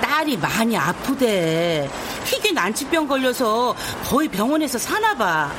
딸이 0.00 0.36
많이 0.36 0.76
아프대. 0.76 1.90
희귀 2.24 2.52
난치병 2.52 3.08
걸려서 3.08 3.74
거의 4.08 4.28
병원에서 4.28 4.78
사나 4.78 5.14
봐. 5.16 5.50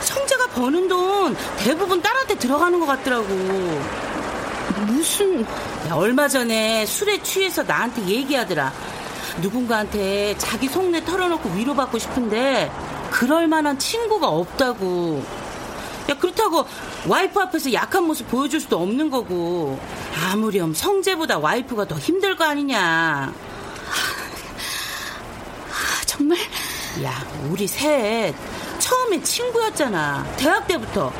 성재가 0.00 0.46
버는 0.48 0.88
돈 0.88 1.36
대부분 1.58 2.00
딸한테 2.00 2.36
들어가는 2.36 2.78
것 2.80 2.86
같더라고. 2.86 3.26
무슨 4.86 5.42
야, 5.88 5.94
얼마 5.94 6.28
전에 6.28 6.86
술에 6.86 7.22
취해서 7.22 7.62
나한테 7.62 8.06
얘기하더라. 8.06 8.72
누군가한테 9.40 10.36
자기 10.38 10.68
속내 10.68 11.04
털어놓고 11.04 11.50
위로받고 11.50 11.98
싶은데 11.98 12.70
그럴 13.10 13.46
만한 13.46 13.78
친구가 13.78 14.28
없다고. 14.28 15.24
야 16.10 16.14
그렇다고 16.18 16.66
와이프 17.06 17.38
앞에서 17.40 17.72
약한 17.72 18.04
모습 18.04 18.28
보여줄 18.28 18.60
수도 18.60 18.80
없는 18.82 19.08
거고 19.10 19.78
아무렴 20.26 20.74
성재보다 20.74 21.38
와이프가 21.38 21.86
더 21.86 21.96
힘들 21.96 22.36
거 22.36 22.44
아니냐. 22.44 23.32
정말? 26.06 26.38
야 27.02 27.24
우리 27.48 27.66
셋 27.66 28.34
처음엔 28.78 29.22
친구였잖아 29.22 30.26
대학 30.36 30.66
때부터. 30.66 31.12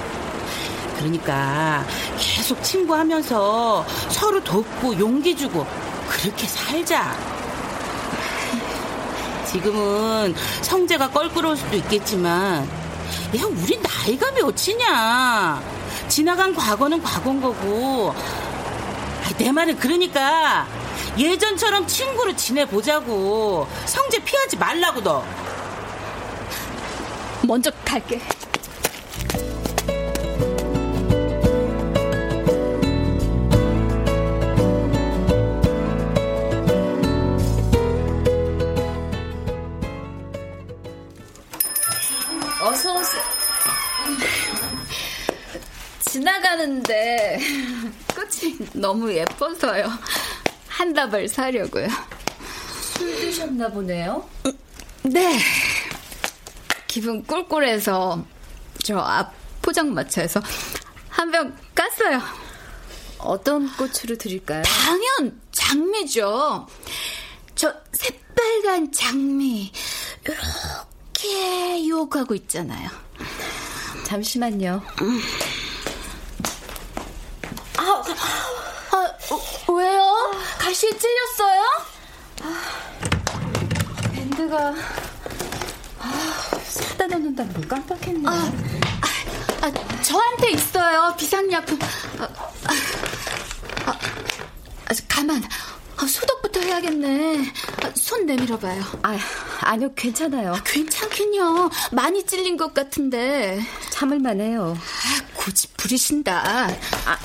그러니까 1.02 1.84
계속 2.16 2.62
친구하면서 2.62 3.84
서로 4.08 4.42
돕고 4.44 4.98
용기 5.00 5.36
주고 5.36 5.66
그렇게 6.08 6.46
살자. 6.46 7.12
지금은 9.50 10.34
성재가 10.62 11.10
껄끄러울 11.10 11.56
수도 11.56 11.76
있겠지만 11.76 12.62
야 13.36 13.42
우리 13.44 13.80
나이가 13.82 14.30
몇이냐? 14.30 15.60
지나간 16.08 16.54
과거는 16.54 17.02
과거인 17.02 17.40
거고. 17.40 18.14
아, 18.14 19.36
내 19.38 19.50
말은 19.50 19.78
그러니까 19.78 20.68
예전처럼 21.18 21.86
친구로 21.88 22.36
지내보자고. 22.36 23.66
성재 23.86 24.22
피하지 24.22 24.56
말라고 24.56 25.00
너. 25.02 25.24
먼저 27.44 27.72
갈게 27.84 28.20
지나가는데 46.92 47.38
끝이 48.14 48.56
너무 48.74 49.12
예뻐서요. 49.12 49.88
한 50.68 50.92
다발 50.92 51.26
사려고요. 51.28 51.88
술 52.96 53.14
드셨나 53.16 53.68
보네요. 53.68 54.28
네. 55.02 55.38
기분 56.86 57.24
꿀꿀해서 57.24 58.24
저 58.84 58.98
앞 58.98 59.32
포장마차에서 59.62 60.40
한 61.08 61.30
병 61.30 61.56
깠어요. 61.74 62.20
어떤 63.18 63.74
꽃으로 63.76 64.18
드릴까요? 64.18 64.62
당연 64.64 65.40
장미죠. 65.52 66.66
저 67.54 67.72
새빨간 67.92 68.90
장미 68.92 69.70
이렇게 70.24 71.84
유혹하고 71.86 72.34
있잖아요. 72.34 72.90
잠시만요. 74.04 74.82
아, 77.82 78.02
아 78.92 79.12
어, 79.30 79.72
왜요? 79.72 80.30
가시에 80.58 80.90
찔렸어요? 80.96 81.62
밴드가 84.14 84.74
아, 85.98 86.12
사다 86.64 87.06
놓는다는 87.06 87.52
걸 87.54 87.68
깜빡했네. 87.68 88.28
아, 88.28 88.52
아, 89.62 90.02
저한테 90.02 90.50
있어요 90.52 91.14
비상약품. 91.18 91.78
아, 92.18 92.28
아, 93.86 93.92
아, 93.92 93.98
가만. 95.08 95.42
아, 95.96 96.06
소독부터 96.06 96.60
해야겠네. 96.60 97.52
아, 97.84 97.90
손 97.94 98.26
내밀어봐요. 98.26 98.82
아, 99.02 99.18
아니요, 99.60 99.92
괜찮아요. 99.94 100.54
아, 100.54 100.62
괜찮긴요. 100.64 101.70
많이 101.92 102.24
찔린 102.26 102.56
것 102.56 102.74
같은데. 102.74 103.60
참을만해요. 103.90 104.76
아, 104.76 105.34
고집 105.34 105.76
부리신다. 105.76 106.68
아, 107.06 107.18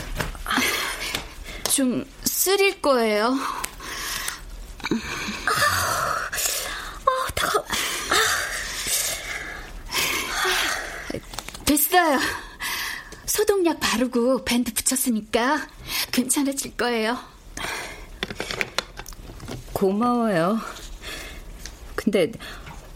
좀 1.78 2.04
쓰릴 2.24 2.82
거예요. 2.82 3.38
아, 7.06 7.32
따가워. 7.36 7.66
됐어요. 11.66 12.20
소독약 13.28 13.80
바르고 13.80 14.44
밴드 14.44 14.74
붙였으니까 14.74 15.68
괜찮아질 16.12 16.76
거예요. 16.78 17.16
고마워요. 19.72 20.60
근데 21.94 22.32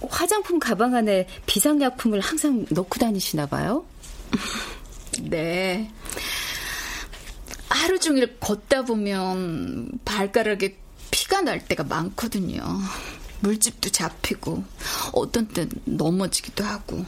화장품 0.09 0.57
가방 0.57 0.95
안에 0.95 1.27
비상약품을 1.45 2.19
항상 2.19 2.65
넣고 2.71 2.97
다니시나 2.97 3.45
봐요? 3.45 3.85
네. 5.21 5.91
하루 7.81 7.99
종일 7.99 8.37
걷다 8.39 8.83
보면 8.83 9.89
발가락에 10.05 10.77
피가 11.09 11.41
날 11.41 11.65
때가 11.65 11.83
많거든요. 11.83 12.61
물집도 13.39 13.89
잡히고 13.89 14.63
어떤 15.13 15.47
땐 15.47 15.67
넘어지기도 15.85 16.63
하고. 16.63 17.03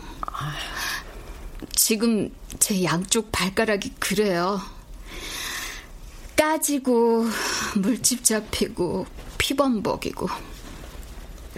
지금 1.76 2.34
제 2.58 2.84
양쪽 2.84 3.32
발가락이 3.32 3.94
그래요. 4.00 4.60
까지고 6.36 7.28
물집 7.76 8.24
잡히고 8.24 9.06
피범벅이고. 9.38 10.28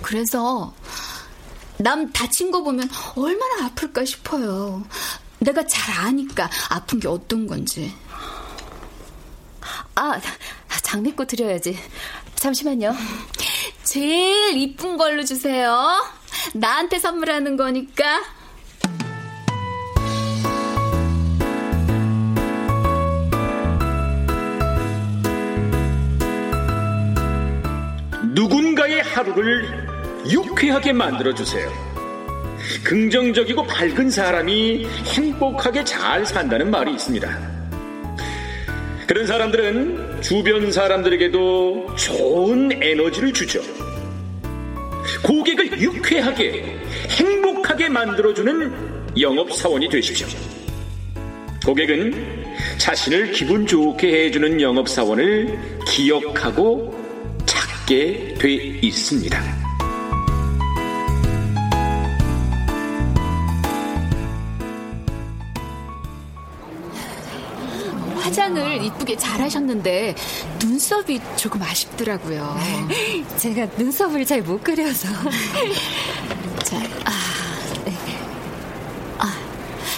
그래서 0.01 0.75
남 1.77 2.11
다친 2.11 2.51
거 2.51 2.61
보면 2.63 2.89
얼마나 3.15 3.67
아플까 3.67 4.03
싶어요. 4.03 4.83
내가 5.39 5.65
잘 5.67 6.05
아니까 6.05 6.49
아픈 6.69 6.99
게 6.99 7.07
어떤 7.07 7.47
건지. 7.47 7.95
아, 9.95 10.19
장미꽃 10.81 11.27
드려야지. 11.27 11.77
잠시만요. 12.35 12.95
제일 13.83 14.57
이쁜 14.57 14.97
걸로 14.97 15.23
주세요. 15.23 16.01
나한테 16.53 16.99
선물하는 16.99 17.57
거니까. 17.57 18.21
누군가의 28.33 29.01
하루를 29.01 29.87
유쾌하게 30.29 30.91
만들어주세요. 30.91 31.71
긍정적이고 32.83 33.65
밝은 33.65 34.09
사람이 34.09 34.85
행복하게 35.05 35.83
잘 35.83 36.25
산다는 36.25 36.69
말이 36.69 36.93
있습니다. 36.93 37.54
그런 39.07 39.27
사람들은 39.27 40.21
주변 40.21 40.71
사람들에게도 40.71 41.95
좋은 41.95 42.71
에너지를 42.81 43.33
주죠. 43.33 43.61
고객을 45.23 45.79
유쾌하게, 45.79 46.79
행복하게 47.09 47.89
만들어주는 47.89 48.73
영업사원이 49.19 49.89
되십시오. 49.89 50.27
고객은 51.63 52.45
자신을 52.77 53.31
기분 53.31 53.65
좋게 53.67 54.25
해주는 54.25 54.59
영업사원을 54.61 55.57
기억하고 55.87 56.95
찾게 57.45 58.35
돼 58.39 58.53
있습니다. 58.81 59.64
이쁘게 68.85 69.17
잘하셨는데 69.17 70.15
눈썹이 70.61 71.19
조금 71.35 71.61
아쉽더라고요. 71.61 72.57
제가 73.37 73.67
눈썹을 73.77 74.25
잘 74.25 74.41
못 74.41 74.63
그려서. 74.63 75.07
자, 76.63 76.77
아, 77.05 77.11
네. 77.85 77.93
아, 79.17 79.33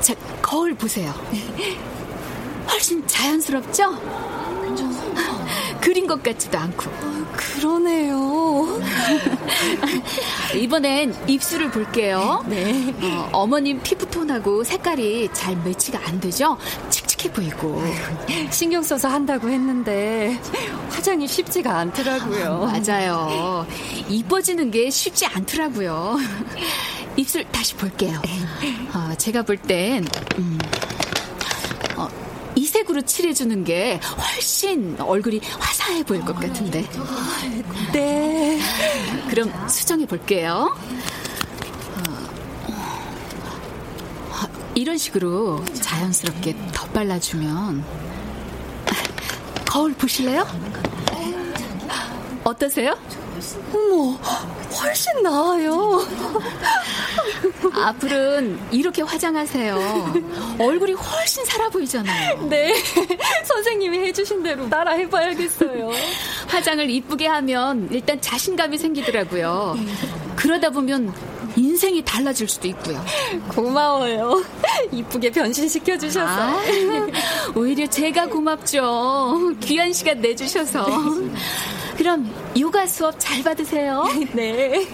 자 0.02 0.14
거울 0.42 0.74
보세요. 0.74 1.14
훨씬 2.70 3.06
자연스럽죠? 3.08 3.94
그린 5.82 6.06
것 6.08 6.22
같지도 6.24 6.58
않고. 6.58 6.92
그러네요. 7.36 8.80
이번엔 10.56 11.16
입술을 11.28 11.72
볼게요. 11.72 12.44
네. 12.48 12.94
어, 13.32 13.48
머님 13.48 13.82
피부톤하고 13.82 14.64
색깔이 14.64 15.30
잘 15.34 15.56
매치가 15.58 16.00
안 16.06 16.20
되죠? 16.20 16.58
칙 16.90 17.07
칙해 17.28 17.32
보이고. 17.32 17.82
신경 18.50 18.82
써서 18.82 19.08
한다고 19.08 19.50
했는데 19.50 20.40
화장이 20.90 21.28
쉽지가 21.28 21.78
않더라고요. 21.80 22.72
맞아요. 22.72 23.68
이뻐지는 24.10 24.72
게 24.72 24.90
쉽지 24.90 25.26
않더라고요. 25.26 26.18
입술 27.16 27.44
다시 27.52 27.76
볼게요. 27.76 28.22
어, 28.94 29.14
제가 29.18 29.44
볼 29.44 29.58
땐, 29.58 30.06
음, 30.38 30.60
어, 31.96 32.08
이 32.56 32.66
색으로 32.66 33.02
칠해주는 33.02 33.64
게 33.64 34.00
훨씬 34.18 34.96
얼굴이 35.00 35.42
화사해 35.60 36.04
보일 36.04 36.22
것 36.22 36.36
같은데. 36.36 36.88
네. 37.92 38.60
그럼 39.30 39.52
수정해 39.68 40.06
볼게요. 40.06 40.76
이런 44.78 44.96
식으로 44.96 45.66
자연스럽게 45.74 46.56
덧발라주면 46.72 47.84
거울 49.66 49.94
보실래요? 49.94 50.46
어떠세요? 52.44 52.96
어머, 53.74 54.12
훨씬 54.80 55.24
나아요. 55.24 56.06
앞으로는 57.74 58.60
이렇게 58.70 59.02
화장하세요. 59.02 60.14
얼굴이 60.60 60.94
훨씬 60.94 61.44
살아 61.46 61.70
보이잖아요. 61.70 62.48
네, 62.48 62.76
선생님이 63.46 63.98
해주신 64.08 64.44
대로 64.44 64.70
따라 64.70 64.92
해봐야겠어요. 64.92 65.90
화장을 66.48 66.88
이쁘게 66.88 67.26
하면 67.26 67.88
일단 67.92 68.22
자신감이 68.22 68.78
생기더라고요. 68.78 69.76
그러다 70.36 70.70
보면 70.70 71.12
인생이 71.58 72.04
달라질 72.06 72.48
수도 72.48 72.68
있고요. 72.68 73.04
고마워요. 73.50 74.44
이쁘게 74.92 75.32
변신시켜 75.32 75.98
주셔서. 75.98 76.28
아, 76.28 76.62
오히려 77.56 77.88
제가 77.88 78.28
고맙죠. 78.28 79.56
귀한 79.62 79.92
시간 79.92 80.22
내주셔서. 80.22 80.86
그럼 81.98 82.32
요가 82.58 82.86
수업 82.86 83.16
잘 83.18 83.44
받으세요. 83.44 84.06
네. 84.34 84.88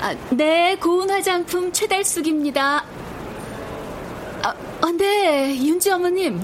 아, 0.00 0.14
네, 0.30 0.76
고운 0.76 1.10
화장품 1.10 1.72
최달숙입니다. 1.72 2.84
아, 4.42 4.54
아, 4.82 4.92
네, 4.92 5.56
윤지 5.56 5.90
어머님. 5.90 6.42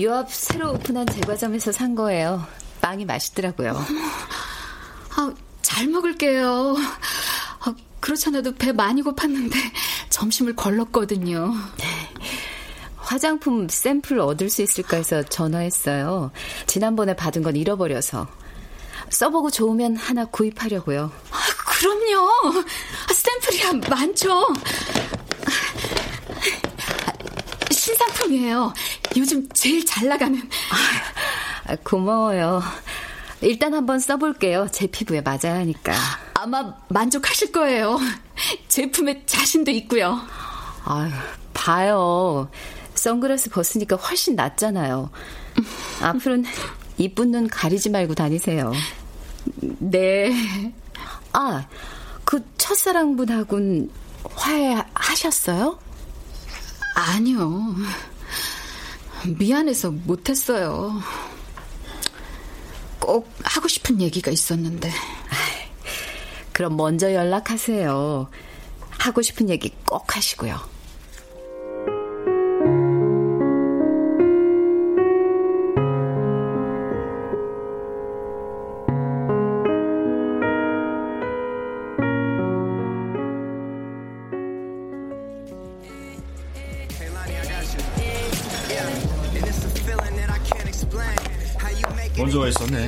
요 0.00 0.12
앞 0.12 0.30
새로 0.32 0.72
오픈한 0.72 1.06
제과점에서 1.06 1.72
산 1.72 1.94
거예요. 1.94 2.44
빵이 2.80 3.04
맛있더라고요. 3.04 3.84
아, 5.16 5.32
잘 5.62 5.86
먹을게요. 5.88 6.74
아, 7.60 7.74
그렇잖아도 8.00 8.54
배 8.54 8.72
많이 8.72 9.02
고팠는데 9.02 9.54
점심을 10.10 10.56
걸렀거든요. 10.56 11.52
화장품 12.96 13.68
샘플 13.68 14.18
얻을 14.18 14.50
수 14.50 14.62
있을까 14.62 14.96
해서 14.96 15.22
전화했어요. 15.22 16.30
지난번에 16.66 17.14
받은 17.14 17.42
건 17.42 17.54
잃어버려서. 17.56 18.26
써보고 19.10 19.50
좋으면 19.50 19.96
하나 19.96 20.24
구입하려고요. 20.24 21.12
아, 21.30 21.38
그럼요. 21.78 22.64
샘플이야 23.12 23.88
많죠. 23.88 24.46
신상품이에요. 28.24 28.72
요즘 29.16 29.48
제일 29.50 29.84
잘 29.84 30.08
나가는. 30.08 30.40
아, 31.66 31.76
고마워요. 31.82 32.62
일단 33.40 33.74
한번 33.74 33.98
써볼게요. 33.98 34.68
제 34.72 34.86
피부에 34.86 35.20
맞아야 35.20 35.58
하니까. 35.60 35.92
아마 36.34 36.74
만족하실 36.88 37.52
거예요. 37.52 37.98
제품에 38.68 39.24
자신도 39.26 39.70
있고요. 39.72 40.20
아유, 40.84 41.10
봐요. 41.52 42.48
선글라스 42.94 43.50
벗으니까 43.50 43.96
훨씬 43.96 44.36
낫잖아요. 44.36 45.10
앞으로는 46.02 46.44
이쁜 46.96 47.30
눈 47.30 47.48
가리지 47.48 47.90
말고 47.90 48.14
다니세요. 48.14 48.72
네. 49.60 50.32
아, 51.32 51.66
그 52.24 52.44
첫사랑분하고는 52.56 53.90
화해하셨어요? 54.34 55.78
아니요. 56.94 57.74
미안해서 59.26 59.90
못했어요. 59.90 61.00
꼭 63.00 63.32
하고 63.42 63.68
싶은 63.68 64.00
얘기가 64.00 64.30
있었는데. 64.30 64.90
그럼 66.52 66.76
먼저 66.76 67.12
연락하세요. 67.12 68.28
하고 68.90 69.22
싶은 69.22 69.50
얘기 69.50 69.72
꼭 69.84 70.16
하시고요. 70.16 70.73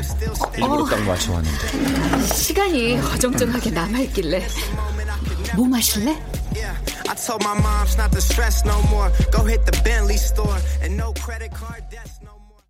네. 0.01 0.61
일부러 0.61 0.83
어. 0.83 0.87
딱 0.87 1.03
맞춰왔는데. 1.03 2.35
시간이 2.35 2.99
어정쩡하게 2.99 3.71
남아있길래. 3.71 4.47
뭐 5.57 5.67
마실래? 5.67 6.11
I 7.09 7.15
told 7.15 7.43
my 7.45 7.55
moms 7.59 7.97
not 7.97 8.11
to 8.13 8.19
stress 8.19 8.65
no 8.67 8.83
more. 8.91 9.11
Go 9.31 9.45
hit 9.45 9.65
the 9.65 9.81
Bentley 9.83 10.17
store 10.17 10.59
and 10.83 10.97
no 10.97 11.13
credit 11.15 11.53
card 11.55 11.85
debts 11.91 12.21
no 12.23 12.33
more. 12.49 12.63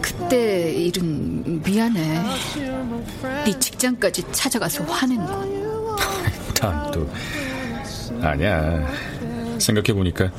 그때 0.00 0.72
일은 0.72 1.31
미안해. 1.44 2.22
네 3.44 3.58
직장까지 3.58 4.24
찾아가서 4.32 4.84
화낸 4.84 5.24
거. 5.24 5.96
다음도 6.54 7.08
아니야. 8.22 8.86
생각해 9.58 9.92
보니까 9.92 10.30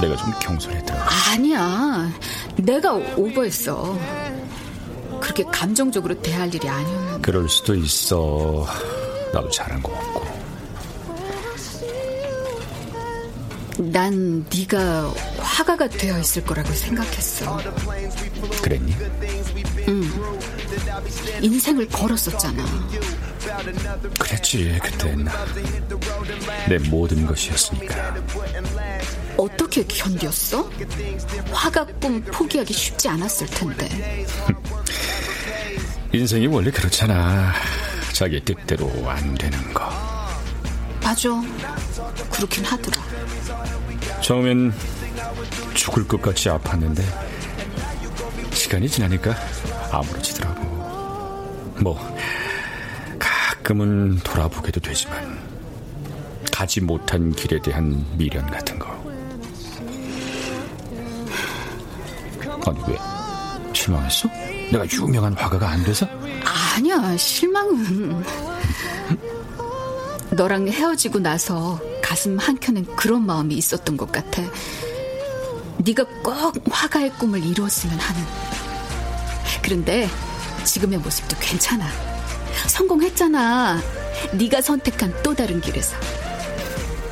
내가 0.00 0.16
좀 0.16 0.32
경솔했더라. 0.40 1.06
아니야. 1.32 2.10
내가 2.56 2.92
오버했어. 2.94 3.98
그렇게 5.20 5.44
감정적으로 5.44 6.20
대할 6.20 6.52
일이 6.54 6.68
아니었는데. 6.68 7.20
그럴 7.22 7.48
수도 7.48 7.74
있어. 7.74 8.66
나도 9.32 9.48
잘한 9.50 9.82
거 9.82 9.92
같고. 9.92 10.32
난 13.78 14.44
네가 14.54 15.12
화가가 15.38 15.88
되어 15.88 16.18
있을 16.18 16.44
거라고 16.44 16.70
생각했어. 16.72 17.58
그랬니? 18.62 18.94
응. 19.88 20.01
인생을 21.40 21.88
걸었었잖아. 21.88 22.64
그랬지, 24.18 24.78
그땐. 24.82 25.26
내 26.68 26.78
모든 26.88 27.26
것이었으니까. 27.26 28.14
어떻게 29.36 29.84
견뎠어? 29.84 30.68
화가 31.52 31.86
꿈 32.00 32.22
포기하기 32.22 32.72
쉽지 32.72 33.08
않았을 33.08 33.46
텐데. 33.48 34.26
인생이 36.12 36.46
원래 36.46 36.70
그렇잖아. 36.70 37.52
자기 38.12 38.40
뜻대로 38.44 38.90
안 39.08 39.34
되는 39.34 39.72
거. 39.72 39.90
맞아. 41.02 41.28
그렇긴 42.30 42.64
하더라. 42.64 43.02
처음엔 44.20 44.72
죽을 45.74 46.06
것 46.06 46.20
같이 46.22 46.48
아팠는데 46.48 47.02
시간이 48.52 48.88
지나니까 48.88 49.34
아무렇지더라고. 49.90 50.51
뭐 51.80 51.98
가끔은 53.18 54.18
돌아보게도 54.18 54.80
되지만 54.80 55.38
가지 56.52 56.80
못한 56.80 57.32
길에 57.32 57.60
대한 57.60 58.04
미련 58.16 58.46
같은 58.46 58.78
거. 58.78 58.92
아니 62.64 62.80
왜 62.86 62.98
실망했어? 63.72 64.28
내가 64.70 64.86
유명한 64.92 65.32
화가가 65.34 65.68
안 65.68 65.82
돼서? 65.84 66.06
아니야 66.76 67.16
실망은 67.16 68.22
너랑 70.30 70.68
헤어지고 70.68 71.18
나서 71.18 71.80
가슴 72.02 72.38
한켠엔 72.38 72.96
그런 72.96 73.26
마음이 73.26 73.54
있었던 73.56 73.96
것 73.96 74.10
같아 74.10 74.42
네가 75.78 76.04
꼭 76.22 76.54
화가의 76.70 77.10
꿈을 77.14 77.44
이루었으면 77.44 77.98
하는 77.98 78.22
그런데 79.62 80.08
지금의 80.64 80.98
모습도 80.98 81.36
괜찮아 81.40 81.86
성공했잖아 82.68 83.80
네가 84.32 84.60
선택한 84.60 85.22
또 85.22 85.34
다른 85.34 85.60
길에서 85.60 85.96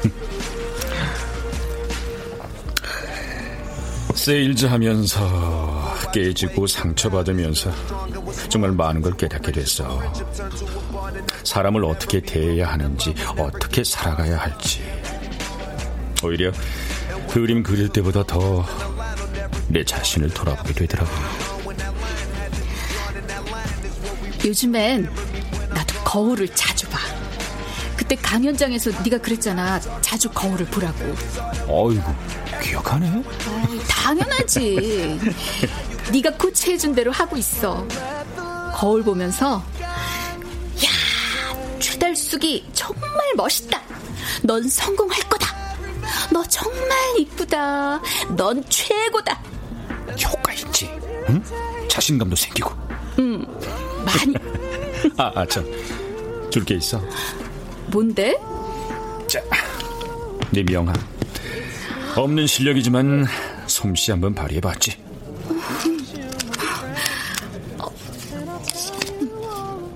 세일즈 4.14 4.66
하면서 4.66 5.94
깨지고 6.12 6.66
상처받으면서 6.66 7.72
정말 8.48 8.72
많은 8.72 9.00
걸 9.00 9.16
깨닫게 9.16 9.52
됐어. 9.52 10.02
사람을 11.44 11.84
어떻게 11.84 12.20
대해야 12.20 12.72
하는지, 12.72 13.14
어떻게 13.38 13.84
살아가야 13.84 14.36
할지. 14.36 14.82
오히려 16.22 16.50
그림 17.30 17.62
그릴 17.62 17.88
때보다 17.88 18.24
더 18.24 18.66
내 19.70 19.84
자신을 19.84 20.30
돌아보게 20.30 20.74
되더라고. 20.74 21.10
요 21.10 21.39
즘엔 24.54 25.10
나도 25.70 25.94
거울을 26.04 26.48
자주 26.54 26.88
봐. 26.88 26.98
그때 27.96 28.16
강연장에서 28.16 28.90
네가 29.02 29.18
그랬잖아. 29.18 29.80
자주 30.00 30.28
거울을 30.30 30.66
보라고. 30.66 30.98
어이구, 31.68 32.02
기억하네? 32.62 33.06
아이, 33.08 33.78
당연하지. 33.88 35.20
네가 36.12 36.30
코치해준 36.32 36.94
대로 36.94 37.12
하고 37.12 37.36
있어. 37.36 37.86
거울 38.74 39.02
보면서 39.02 39.62
야 39.82 40.88
최달숙이 41.78 42.70
정말 42.72 43.10
멋있다. 43.36 43.80
넌 44.42 44.68
성공할 44.68 45.20
거다. 45.28 45.54
너 46.32 46.42
정말 46.44 46.90
이쁘다. 47.18 48.00
넌 48.36 48.64
최고다. 48.68 49.42
효과 50.24 50.52
있지. 50.54 50.90
응? 51.28 51.42
자신감도 51.88 52.34
생기고. 52.34 52.72
응, 53.18 53.44
많이. 54.18 54.34
아, 55.16 55.32
아 55.34 55.46
참. 55.46 55.64
줄 56.50 56.64
게 56.64 56.74
있어. 56.74 57.00
뭔데? 57.88 58.36
자, 59.28 59.40
네 60.50 60.62
명아. 60.64 60.92
없는 62.16 62.46
실력이지만 62.46 63.24
솜씨 63.66 64.10
한번 64.10 64.34
발휘해봤지. 64.34 64.96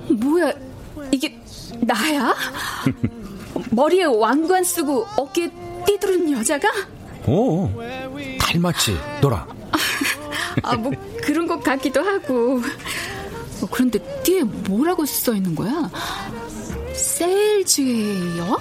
뭐야, 0.08 0.52
이게 1.10 1.38
나야? 1.80 2.34
머리에 3.70 4.04
왕관 4.04 4.64
쓰고 4.64 5.06
어깨에 5.16 5.50
띠두른 5.86 6.30
여자가? 6.32 6.68
오, 7.26 7.70
닮았지, 8.38 8.96
너랑. 9.20 9.48
아, 10.62 10.76
뭐 10.76 10.92
그런 11.22 11.46
것 11.46 11.62
같기도 11.62 12.02
하고. 12.02 12.60
어, 13.64 13.68
그런데 13.70 13.98
뒤에 14.22 14.42
뭐라고 14.42 15.06
써 15.06 15.34
있는 15.34 15.54
거야? 15.54 15.90
세일즈예요? 16.94 18.58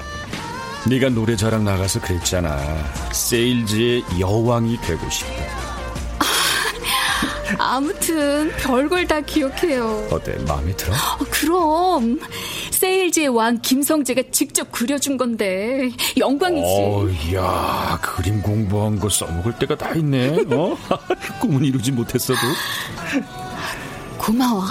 네가 0.88 1.10
노래 1.10 1.36
자랑 1.36 1.66
나가서 1.66 2.00
그랬잖아. 2.02 2.58
세일즈의 3.12 4.04
여왕이 4.20 4.80
되고 4.82 5.10
싶다. 5.10 5.64
아무튼 7.60 8.52
별걸 8.58 9.08
다 9.08 9.22
기억해요. 9.22 10.08
어때, 10.10 10.36
마음에 10.48 10.76
들어? 10.76 10.94
어, 10.94 11.18
그럼 11.30 12.20
세일즈의 12.72 13.28
왕 13.30 13.60
김성재가 13.62 14.24
직접 14.32 14.72
그려준 14.72 15.18
건데 15.18 15.92
영광이지. 16.18 16.66
어, 16.66 17.08
야 17.36 18.00
그림 18.02 18.42
공부한 18.42 19.00
거 19.00 19.08
써먹을 19.10 19.58
때가 19.60 19.78
다 19.78 19.94
있네. 19.94 20.46
어? 20.50 20.78
꿈은 21.40 21.64
이루지 21.64 21.92
못했어도. 21.92 22.40
고마워. 24.18 24.64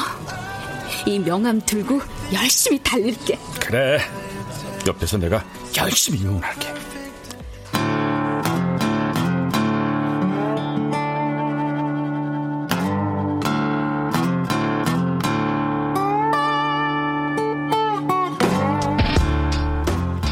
이 1.07 1.19
명함 1.19 1.61
들고 1.61 2.01
열심히 2.33 2.79
달릴게. 2.83 3.39
그래. 3.61 3.99
옆에서 4.87 5.17
내가 5.19 5.45
열심히 5.77 6.25
응원할게. 6.25 6.69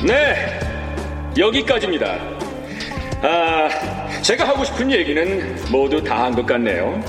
네, 0.06 0.58
여기까지입니다. 1.36 2.16
아, 3.22 3.68
제가 4.22 4.48
하고 4.48 4.64
싶은 4.64 4.90
얘기는 4.90 5.56
모두 5.70 6.02
다 6.02 6.24
한 6.24 6.34
것 6.34 6.46
같네요. 6.46 7.02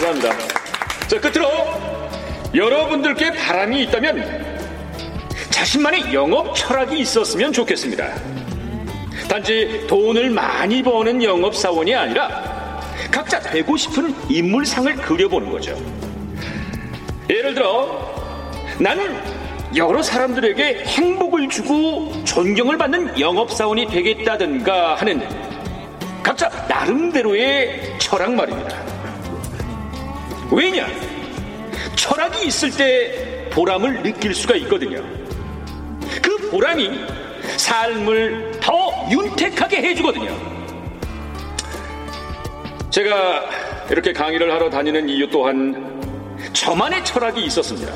감사합니다. 0.00 0.30
자, 1.06 1.20
끝으로 1.20 1.48
여러분들께 2.54 3.32
바람이 3.32 3.82
있다면 3.84 4.50
자신만의 5.50 6.14
영업 6.14 6.54
철학이 6.54 6.98
있었으면 6.98 7.52
좋겠습니다. 7.52 8.08
단지 9.28 9.84
돈을 9.86 10.30
많이 10.30 10.82
버는 10.82 11.22
영업사원이 11.22 11.94
아니라 11.94 12.80
각자 13.10 13.38
되고 13.40 13.76
싶은 13.76 14.14
인물상을 14.28 14.96
그려보는 14.96 15.50
거죠. 15.50 15.76
예를 17.28 17.54
들어 17.54 18.10
나는 18.78 19.16
여러 19.76 20.02
사람들에게 20.02 20.84
행복을 20.84 21.48
주고 21.48 22.24
존경을 22.24 22.76
받는 22.76 23.20
영업사원이 23.20 23.86
되겠다든가 23.86 24.96
하는 24.96 25.22
각자 26.22 26.48
나름대로의 26.68 27.98
철학 27.98 28.32
말입니다. 28.32 28.99
왜냐? 30.52 30.86
철학이 31.96 32.46
있을 32.46 32.70
때 32.70 33.48
보람을 33.50 34.02
느낄 34.02 34.34
수가 34.34 34.54
있거든요. 34.56 35.02
그 36.22 36.50
보람이 36.50 36.90
삶을 37.56 38.58
더 38.60 39.08
윤택하게 39.10 39.76
해주거든요. 39.78 40.36
제가 42.90 43.44
이렇게 43.90 44.12
강의를 44.12 44.52
하러 44.52 44.68
다니는 44.68 45.08
이유 45.08 45.28
또한 45.30 46.00
저만의 46.52 47.04
철학이 47.04 47.44
있었습니다. 47.44 47.92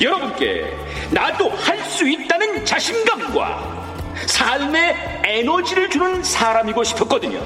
여러분께 0.00 0.64
나도 1.10 1.48
할 1.50 1.82
수 1.92 2.08
있다는 2.08 2.64
자신감과 2.64 3.84
삶의 4.26 4.96
에너지를 5.24 5.90
주는 5.90 6.22
사람이고 6.22 6.82
싶었거든요. 6.84 7.44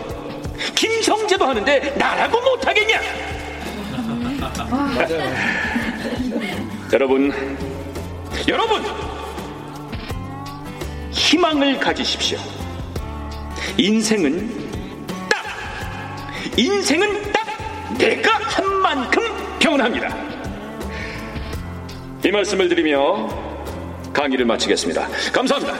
김성재도 0.74 1.45
하는데 1.45 1.95
나라고 1.99 2.41
못하겠냐? 2.41 3.01
여러분, 6.93 7.33
여러분, 8.49 8.83
희망을 11.11 11.79
가지십시오. 11.79 12.39
인생은 13.77 14.49
딱, 15.29 15.45
인생은 16.57 17.33
딱 17.33 17.97
내가 17.99 18.39
한 18.39 18.75
만큼 18.83 19.23
변합니다. 19.59 20.14
이 22.25 22.31
말씀을 22.31 22.69
드리며 22.69 23.29
강의를 24.12 24.47
마치겠습니다. 24.47 25.07
감사합니다. 25.33 25.75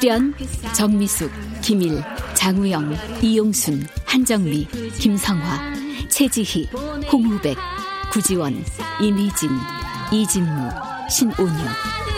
출연 0.00 0.34
정미숙, 0.74 1.30
김일, 1.60 2.02
장우영, 2.32 2.96
이용순, 3.20 3.86
한정미, 4.06 4.66
김성화, 4.98 5.74
최지희, 6.08 6.70
홍우백, 7.12 7.58
구지원, 8.10 8.64
임희진, 9.02 9.50
이진무, 10.10 10.70
신온유. 11.10 12.09